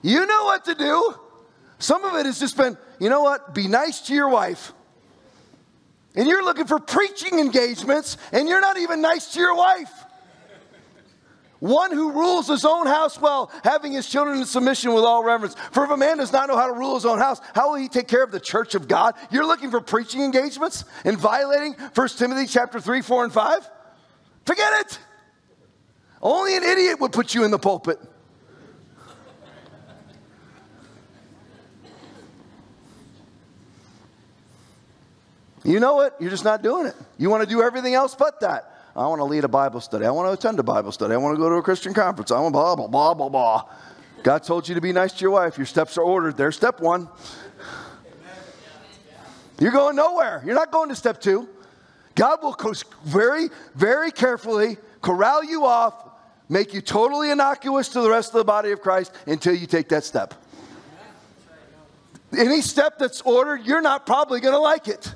[0.01, 1.15] You know what to do.
[1.79, 3.53] Some of it has just been, you know what?
[3.53, 4.73] Be nice to your wife.
[6.15, 9.98] And you're looking for preaching engagements, and you're not even nice to your wife.
[11.59, 15.55] One who rules his own house well, having his children in submission with all reverence.
[15.71, 17.75] For if a man does not know how to rule his own house, how will
[17.75, 19.15] he take care of the church of God?
[19.29, 23.69] You're looking for preaching engagements and violating 1 Timothy chapter 3, 4, and 5?
[24.45, 24.99] Forget it.
[26.21, 27.99] Only an idiot would put you in the pulpit.
[35.65, 36.15] You know what?
[36.21, 36.95] You're just not doing it.
[37.17, 38.68] You want to do everything else but that.
[38.95, 40.05] I want to lead a Bible study.
[40.05, 41.13] I want to attend a Bible study.
[41.13, 42.31] I want to go to a Christian conference.
[42.31, 43.69] I want blah, blah, blah, blah, blah.
[44.23, 45.57] God told you to be nice to your wife.
[45.57, 46.35] Your steps are ordered.
[46.35, 47.07] There's step one.
[49.59, 50.41] You're going nowhere.
[50.45, 51.47] You're not going to step two.
[52.15, 52.55] God will
[53.05, 56.09] very, very carefully corral you off,
[56.49, 59.89] make you totally innocuous to the rest of the body of Christ until you take
[59.89, 60.33] that step.
[62.37, 65.13] Any step that's ordered, you're not probably going to like it.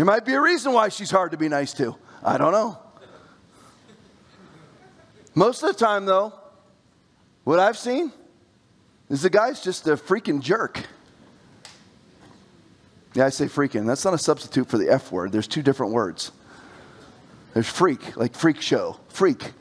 [0.00, 1.94] There might be a reason why she's hard to be nice to.
[2.24, 2.78] I don't know.
[5.34, 6.32] Most of the time, though,
[7.44, 8.10] what I've seen
[9.10, 10.86] is the guy's just a freaking jerk.
[13.12, 13.86] Yeah, I say freaking.
[13.86, 15.32] That's not a substitute for the F word.
[15.32, 16.32] There's two different words.
[17.52, 19.52] There's freak, like freak show, freak.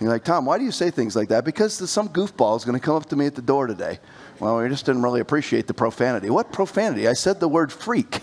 [0.00, 1.44] You're like, Tom, why do you say things like that?
[1.44, 3.98] Because some goofball is going to come up to me at the door today.
[4.40, 6.30] Well, we just didn't really appreciate the profanity.
[6.30, 7.06] What profanity?
[7.06, 8.22] I said the word freak.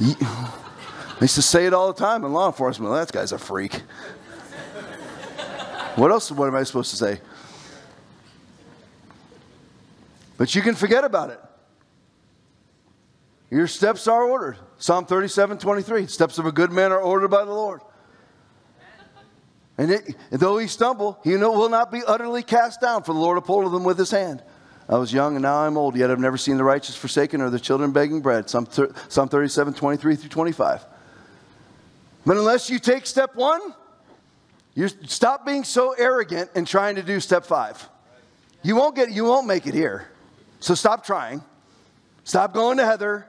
[0.00, 2.92] I used to say it all the time in law enforcement.
[2.94, 3.74] That guy's a freak.
[5.96, 6.30] what else?
[6.30, 7.20] What am I supposed to say?
[10.38, 11.40] But you can forget about it.
[13.50, 14.56] Your steps are ordered.
[14.78, 16.06] Psalm 37 23.
[16.06, 17.82] Steps of a good man are ordered by the Lord.
[19.76, 23.38] And, it, though he stumble, he will not be utterly cast down, for the Lord
[23.38, 24.42] upholdeth him with his hand.
[24.90, 27.48] I was young and now I'm old, yet I've never seen the righteous forsaken or
[27.48, 28.50] the children begging bread.
[28.50, 28.66] Psalm,
[29.08, 30.84] Psalm 37, 23 through 25.
[32.26, 33.60] But unless you take step one,
[34.74, 37.88] you stop being so arrogant and trying to do step five.
[38.62, 40.10] You won't get you won't make it here.
[40.58, 41.42] So stop trying.
[42.24, 43.26] Stop going to Heather.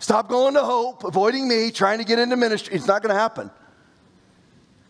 [0.00, 2.74] Stop going to Hope, avoiding me, trying to get into ministry.
[2.74, 3.50] It's not going to happen.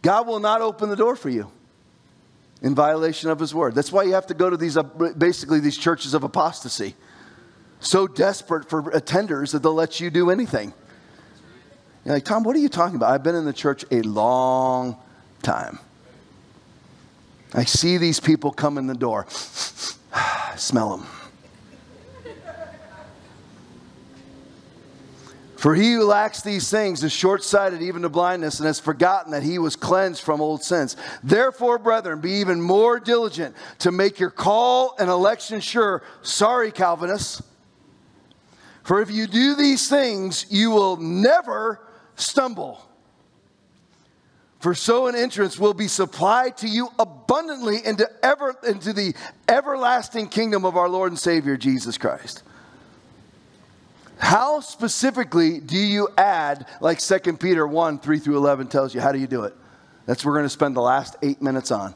[0.01, 1.51] God will not open the door for you
[2.63, 3.75] in violation of his word.
[3.75, 6.95] That's why you have to go to these, uh, basically, these churches of apostasy.
[7.81, 10.73] So desperate for attenders that they'll let you do anything.
[12.05, 13.13] You're like, Tom, what are you talking about?
[13.13, 14.97] I've been in the church a long
[15.43, 15.79] time.
[17.55, 19.27] I see these people come in the door,
[20.57, 21.07] smell them.
[25.59, 29.33] For he who lacks these things is short sighted even to blindness and has forgotten
[29.33, 30.97] that he was cleansed from old sins.
[31.25, 36.05] Therefore, brethren, be even more diligent to make your call and election sure.
[36.23, 37.43] Sorry, Calvinists.
[38.85, 41.81] For if you do these things, you will never
[42.15, 42.81] stumble.
[44.61, 49.13] For so an entrance will be supplied to you abundantly into, ever, into the
[49.49, 52.45] everlasting kingdom of our Lord and Savior Jesus Christ.
[54.19, 59.12] How specifically do you add, like 2 Peter 1 3 through 11 tells you, how
[59.12, 59.55] do you do it?
[60.07, 61.95] That's what we're going to spend the last eight minutes on.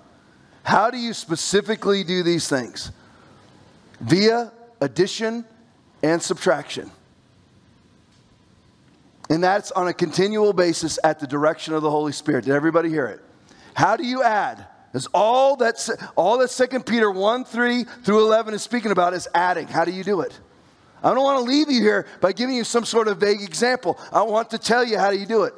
[0.62, 2.92] How do you specifically do these things?
[4.00, 5.44] Via addition
[6.02, 6.90] and subtraction.
[9.30, 12.44] And that's on a continual basis at the direction of the Holy Spirit.
[12.44, 13.20] Did everybody hear it?
[13.74, 14.66] How do you add?
[14.92, 19.26] Is all that all that Second Peter 1, 3 through 11 is speaking about is
[19.34, 19.66] adding.
[19.66, 20.38] How do you do it?
[21.02, 23.98] I don't want to leave you here by giving you some sort of vague example.
[24.12, 25.54] I want to tell you how do you do it.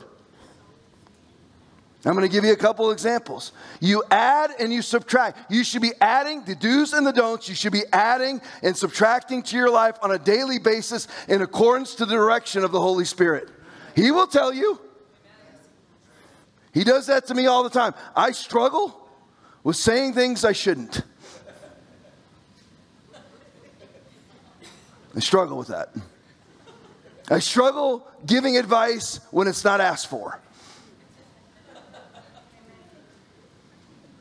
[2.07, 3.53] I'm going to give you a couple examples.
[3.80, 5.51] You add and you subtract.
[5.51, 7.49] You should be adding the do's and the don'ts.
[7.49, 11.95] You should be adding and subtracting to your life on a daily basis in accordance
[11.97, 13.49] to the direction of the Holy Spirit.
[13.97, 14.78] He will tell you.
[16.74, 17.95] He does that to me all the time.
[18.14, 19.09] I struggle
[19.62, 21.03] with saying things I shouldn't.
[25.17, 25.95] I struggle with that.
[27.31, 30.41] I struggle giving advice when it's not asked for.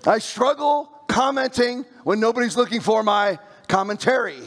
[0.06, 4.42] I struggle commenting when nobody's looking for my commentary.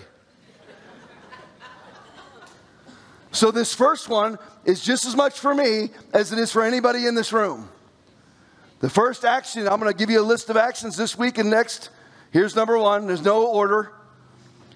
[3.32, 7.06] So, this first one is just as much for me as it is for anybody
[7.06, 7.68] in this room.
[8.80, 11.50] The first action, I'm going to give you a list of actions this week and
[11.50, 11.90] next.
[12.30, 13.92] Here's number one there's no order.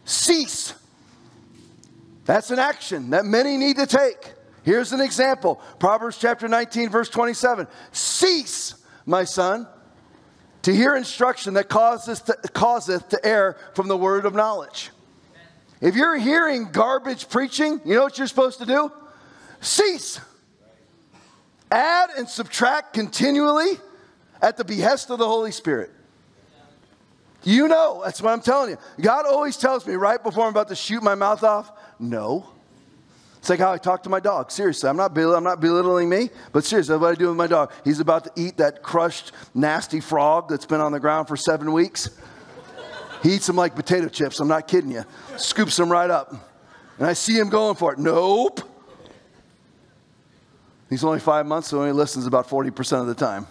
[0.05, 0.75] Cease.
[2.25, 4.35] That's an action that many need to take.
[4.63, 7.67] Here's an example Proverbs chapter 19, verse 27.
[7.93, 8.75] Cease,
[9.07, 9.67] my son,
[10.63, 14.91] to hear instruction that causeth to, causeth to err from the word of knowledge.
[15.81, 18.93] If you're hearing garbage preaching, you know what you're supposed to do?
[19.61, 20.21] Cease.
[21.71, 23.79] Add and subtract continually
[24.43, 25.91] at the behest of the Holy Spirit.
[27.43, 28.79] You know, that's what I'm telling you.
[29.01, 32.47] God always tells me right before I'm about to shoot my mouth off, no.
[33.39, 34.51] It's like how I talk to my dog.
[34.51, 37.73] Seriously, I'm not, I'm not belittling me, but seriously, what I do with my dog.
[37.85, 41.73] He's about to eat that crushed, nasty frog that's been on the ground for seven
[41.73, 42.11] weeks.
[43.23, 44.41] He eats them like potato chips.
[44.41, 45.05] I'm not kidding you.
[45.37, 46.35] Scoops them right up.
[46.99, 47.99] And I see him going for it.
[47.99, 48.61] Nope.
[50.91, 53.47] He's only five months, so he listens about 40% of the time.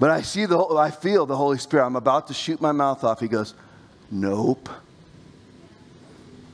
[0.00, 1.86] But I see the, I feel the Holy Spirit.
[1.86, 3.20] I'm about to shoot my mouth off.
[3.20, 3.54] He goes,
[4.10, 4.68] Nope.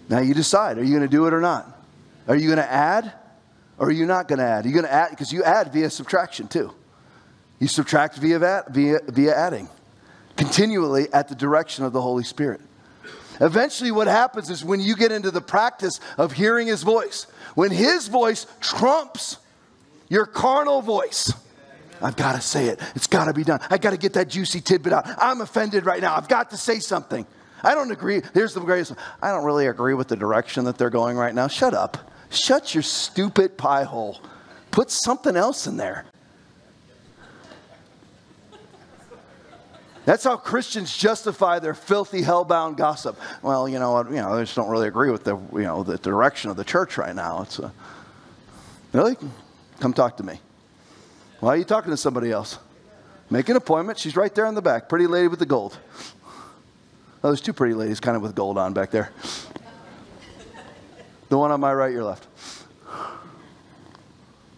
[0.09, 1.73] Now you decide are you going to do it or not?
[2.29, 3.13] Are you going to add
[3.79, 4.65] or are you not going to add?
[4.65, 5.11] Are you going to add?
[5.11, 6.73] Because you add via subtraction too.
[7.59, 9.69] You subtract via, via, via adding,
[10.37, 12.61] continually at the direction of the Holy Spirit.
[13.41, 17.71] Eventually, what happens is when you get into the practice of hearing His voice, when
[17.71, 19.39] His voice trumps
[20.09, 21.33] your carnal voice,
[22.01, 22.81] I've got to say it.
[22.95, 23.61] It's got to be done.
[23.71, 25.07] I got to get that juicy tidbit out.
[25.19, 26.15] I'm offended right now.
[26.15, 27.27] I've got to say something.
[27.63, 28.23] I don't agree.
[28.35, 29.01] Here's the greatest one.
[29.23, 31.49] I don't really agree with the direction that they're going right now.
[31.49, 32.13] Shut up.
[32.31, 34.21] Shut your stupid pie hole.
[34.71, 36.05] Put something else in there.
[40.05, 43.19] That's how Christians justify their filthy, hell-bound gossip.
[43.43, 44.09] Well, you know what?
[44.09, 46.63] You know, I just don't really agree with the, you know, the direction of the
[46.63, 47.43] church right now.
[47.43, 47.73] It's a,
[48.93, 49.17] really?
[49.81, 50.41] Come talk to me.
[51.41, 52.59] Why are you talking to somebody else?
[53.31, 53.99] Make an appointment.
[53.99, 54.89] She's right there in the back.
[54.89, 55.77] Pretty lady with the gold.
[57.27, 59.11] Oh, there's two pretty ladies kind of with gold on back there.
[61.29, 62.25] The one on my right, your left.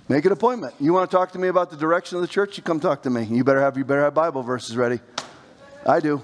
[0.06, 0.74] Make an appointment.
[0.78, 2.58] You want to talk to me about the direction of the church?
[2.58, 3.24] You come talk to me.
[3.24, 5.00] You better have you better have Bible verses ready.
[5.86, 6.20] I do.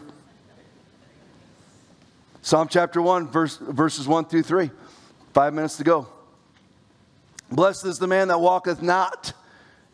[2.42, 4.70] Psalm chapter 1, verse, verses 1 through 3.
[5.32, 6.08] Five minutes to go.
[7.50, 9.32] Blessed is the man that walketh not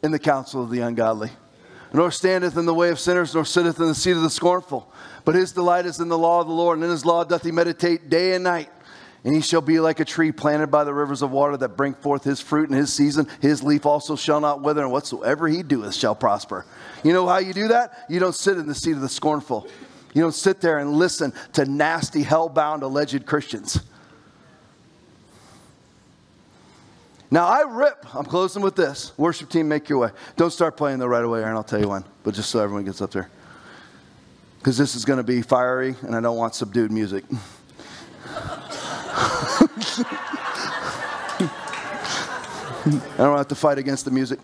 [0.02, 1.30] in the counsel of the ungodly,
[1.92, 4.92] nor standeth in the way of sinners, nor sitteth in the seat of the scornful.
[5.24, 7.42] But his delight is in the law of the Lord, and in his law doth
[7.42, 8.70] he meditate day and night.
[9.22, 11.92] And he shall be like a tree planted by the rivers of water that bring
[11.92, 13.26] forth his fruit in his season.
[13.40, 16.64] His leaf also shall not wither, and whatsoever he doeth shall prosper.
[17.04, 18.06] You know how you do that?
[18.08, 19.68] You don't sit in the seat of the scornful.
[20.14, 23.80] You don't sit there and listen to nasty, hell bound, alleged Christians.
[27.30, 28.14] Now I rip.
[28.14, 29.12] I'm closing with this.
[29.16, 30.10] Worship team, make your way.
[30.36, 31.56] Don't start playing though right away, Aaron.
[31.56, 32.04] I'll tell you when.
[32.24, 33.30] But just so everyone gets up there,
[34.58, 37.24] because this is going to be fiery, and I don't want subdued music.
[42.82, 44.40] I don't have to fight against the music.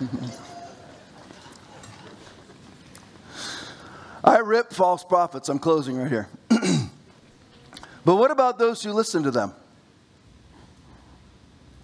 [4.24, 5.48] I rip false prophets.
[5.48, 6.28] I'm closing right here.
[8.04, 9.52] but what about those who listen to them?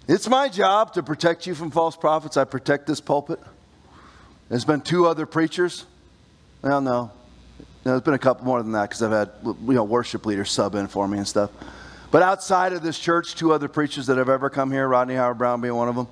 [0.07, 2.37] It's my job to protect you from false prophets.
[2.37, 3.39] I protect this pulpit.
[4.47, 5.85] There's been two other preachers.
[6.61, 7.11] Well, no.
[7.83, 10.49] no there's been a couple more than that because I've had you know, worship leaders
[10.49, 11.51] sub in for me and stuff.
[12.09, 15.59] But outside of this church, two other preachers that have ever come here, Rodney Howard-Browne
[15.59, 16.07] being one of them.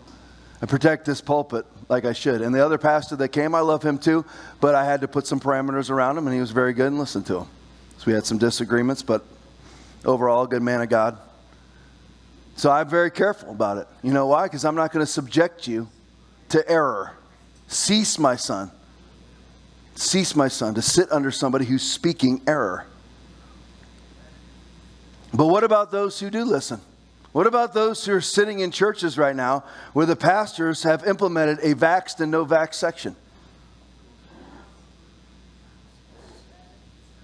[0.61, 2.41] I protect this pulpit like I should.
[2.41, 4.25] And the other pastor that came, I love him too,
[4.59, 6.99] but I had to put some parameters around him, and he was very good and
[6.99, 7.47] listened to him.
[7.97, 9.23] So we had some disagreements, but
[10.03, 11.17] overall, good man of God.
[12.55, 13.87] So I'm very careful about it.
[14.01, 14.43] You know why?
[14.43, 15.89] Because I'm not going to subject you
[16.49, 17.11] to error.
[17.67, 18.71] Cease, my son.
[19.95, 22.85] Cease, my son, to sit under somebody who's speaking error.
[25.33, 26.79] But what about those who do listen?
[27.33, 31.59] What about those who are sitting in churches right now where the pastors have implemented
[31.59, 33.17] a vaxxed and no vax section?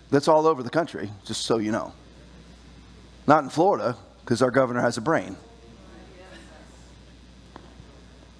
[0.09, 1.93] That's all over the country, just so you know.
[3.25, 5.35] Not in Florida, because our governor has a brain.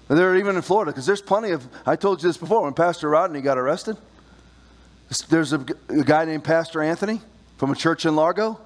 [0.08, 1.66] They're even in Florida, because there's plenty of.
[1.86, 3.96] I told you this before when Pastor Rodney got arrested.
[5.28, 7.20] There's a, a guy named Pastor Anthony
[7.56, 8.60] from a church in Largo,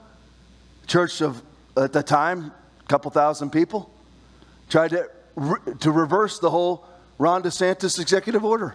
[0.87, 1.43] church of,
[1.77, 3.91] at the time, a couple thousand people,
[4.69, 5.09] tried to,
[5.81, 6.87] to reverse the whole
[7.19, 8.75] Ron DeSantis executive order.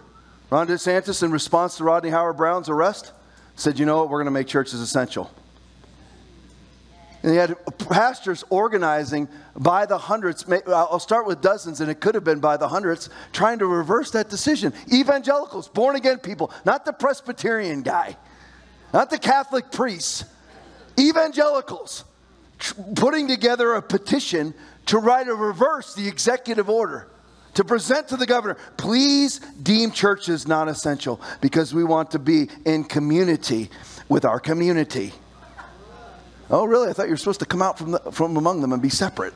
[0.50, 3.12] Ron DeSantis, in response to Rodney Howard-Browne's arrest,
[3.56, 4.10] said, You know what?
[4.10, 5.30] We're going to make churches essential.
[7.22, 7.56] And he had
[7.88, 10.44] pastors organizing by the hundreds.
[10.66, 14.10] I'll start with dozens, and it could have been by the hundreds, trying to reverse
[14.12, 14.72] that decision.
[14.92, 18.16] Evangelicals, born again people, not the Presbyterian guy,
[18.92, 20.24] not the Catholic priests,
[20.98, 22.04] evangelicals,
[22.96, 24.52] putting together a petition
[24.86, 27.08] to write a reverse the executive order
[27.54, 32.48] to present to the governor, please deem churches non essential because we want to be
[32.64, 33.70] in community
[34.08, 35.12] with our community.
[36.52, 36.90] Oh, really?
[36.90, 38.90] I thought you were supposed to come out from, the, from among them and be
[38.90, 39.32] separate.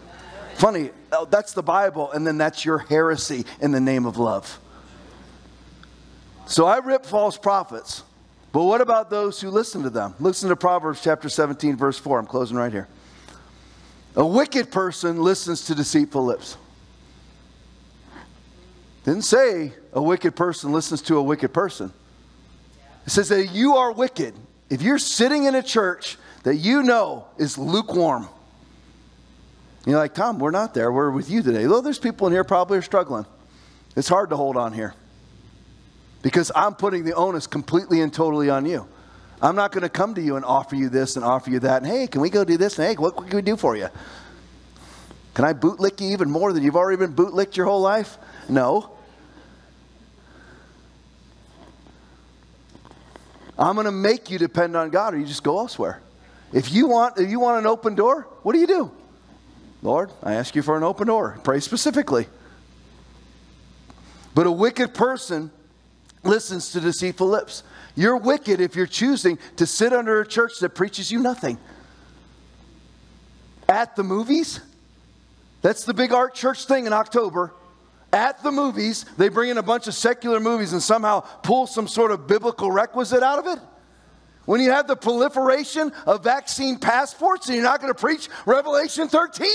[0.56, 4.60] Funny, oh, that's the Bible, and then that's your heresy in the name of love.
[6.46, 8.02] So I rip false prophets,
[8.52, 10.14] but what about those who listen to them?
[10.20, 12.18] Listen to Proverbs chapter 17, verse 4.
[12.18, 12.86] I'm closing right here.
[14.14, 16.56] A wicked person listens to deceitful lips.
[19.04, 21.92] Didn't say a wicked person listens to a wicked person.
[23.06, 24.34] It says that you are wicked.
[24.68, 28.28] If you're sitting in a church that you know is lukewarm,
[29.84, 30.92] you're like, Tom, we're not there.
[30.92, 31.64] We're with you today.
[31.64, 33.26] Though there's people in here probably are struggling.
[33.96, 34.94] It's hard to hold on here
[36.22, 38.86] because I'm putting the onus completely and totally on you.
[39.42, 41.82] I'm not going to come to you and offer you this and offer you that.
[41.82, 42.78] And hey, can we go do this?
[42.78, 43.88] And hey, what can we do for you?
[45.34, 48.18] Can I bootlick you even more than you've already been bootlicked your whole life?
[48.48, 48.96] No.
[53.58, 56.02] I'm going to make you depend on God or you just go elsewhere.
[56.52, 58.90] If you want if you want an open door, what do you do?
[59.82, 61.38] Lord, I ask you for an open door.
[61.44, 62.26] Pray specifically.
[64.34, 65.50] But a wicked person
[66.22, 67.62] listens to deceitful lips.
[67.94, 71.58] You're wicked if you're choosing to sit under a church that preaches you nothing.
[73.68, 74.60] At the movies,
[75.62, 77.52] that's the big art church thing in October
[78.16, 81.86] at the movies, they bring in a bunch of secular movies and somehow pull some
[81.86, 83.62] sort of biblical requisite out of it?
[84.46, 89.08] When you have the proliferation of vaccine passports and you're not going to preach Revelation
[89.08, 89.48] 13?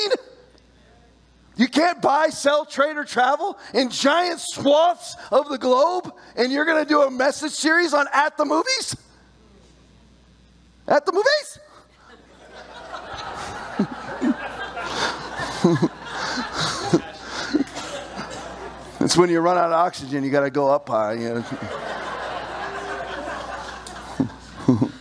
[1.57, 6.65] You can't buy, sell, trade, or travel in giant swaths of the globe, and you're
[6.65, 8.95] going to do a message series on at the movies?
[10.87, 11.59] At the movies?
[19.03, 21.13] It's when you run out of oxygen, you got to go up high.
[21.13, 21.43] You know?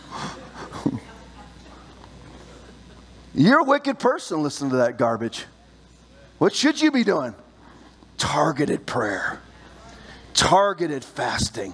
[3.33, 5.45] You're a wicked person listening to that garbage.
[6.37, 7.33] What should you be doing?
[8.17, 9.39] Targeted prayer,
[10.33, 11.73] targeted fasting,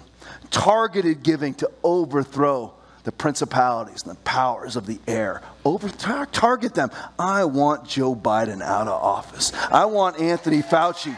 [0.52, 5.42] targeted giving to overthrow the principalities and the powers of the air.
[5.64, 6.92] Over tar- target them.
[7.18, 9.54] I want Joe Biden out of office.
[9.72, 11.18] I want Anthony Fauci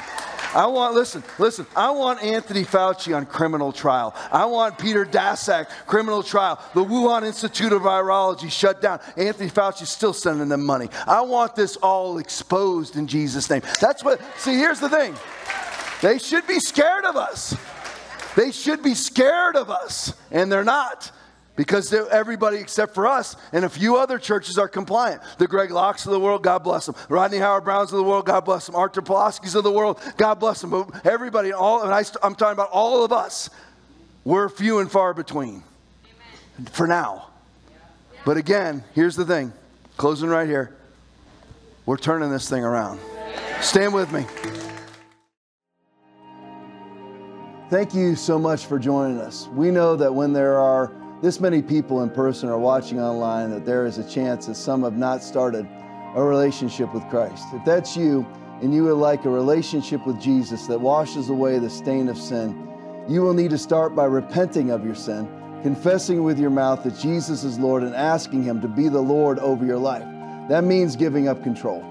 [0.53, 4.15] I want, listen, listen, I want Anthony Fauci on criminal trial.
[4.31, 6.59] I want Peter Daszak criminal trial.
[6.73, 8.99] The Wuhan Institute of Virology shut down.
[9.15, 10.89] Anthony Fauci's still sending them money.
[11.05, 13.61] I want this all exposed in Jesus' name.
[13.79, 15.15] That's what, see, here's the thing.
[16.01, 17.55] They should be scared of us.
[18.35, 21.11] They should be scared of us, and they're not
[21.59, 25.21] because everybody except for us and a few other churches are compliant.
[25.39, 26.95] The Greg Lockes of the world, God bless them.
[27.09, 28.77] Rodney Howard-Brownes of the world, God bless them.
[28.77, 30.69] Artur Pawlowski's of the world, God bless them.
[30.69, 33.49] But everybody, all, and I, am talking about all of us,
[34.23, 36.65] we're few and far between Amen.
[36.71, 37.27] for now.
[38.23, 39.51] But again, here's the thing
[39.97, 40.73] closing right here.
[41.85, 43.01] We're turning this thing around.
[43.59, 44.25] Stand with me.
[47.69, 49.49] Thank you so much for joining us.
[49.49, 53.65] We know that when there are this many people in person are watching online that
[53.65, 55.67] there is a chance that some have not started
[56.15, 57.43] a relationship with Christ.
[57.53, 58.25] If that's you
[58.61, 62.67] and you would like a relationship with Jesus that washes away the stain of sin,
[63.09, 65.27] you will need to start by repenting of your sin,
[65.61, 69.39] confessing with your mouth that Jesus is Lord, and asking Him to be the Lord
[69.39, 70.05] over your life.
[70.47, 71.83] That means giving up control.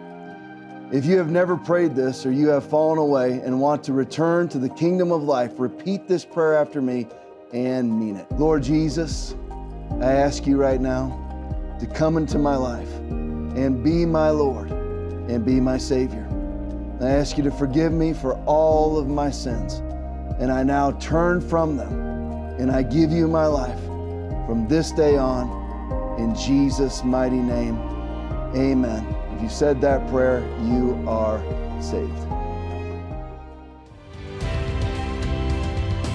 [0.90, 4.48] If you have never prayed this or you have fallen away and want to return
[4.48, 7.06] to the kingdom of life, repeat this prayer after me
[7.52, 8.30] and mean it.
[8.32, 9.34] Lord Jesus,
[10.00, 15.44] I ask you right now to come into my life and be my Lord and
[15.44, 16.26] be my Savior.
[17.00, 19.74] I ask you to forgive me for all of my sins,
[20.40, 22.08] and I now turn from them
[22.58, 23.78] and I give you my life
[24.46, 25.56] from this day on.
[26.18, 27.78] In Jesus' mighty name,
[28.56, 29.06] amen.
[29.36, 31.40] If you said that prayer, you are
[31.80, 32.37] saved.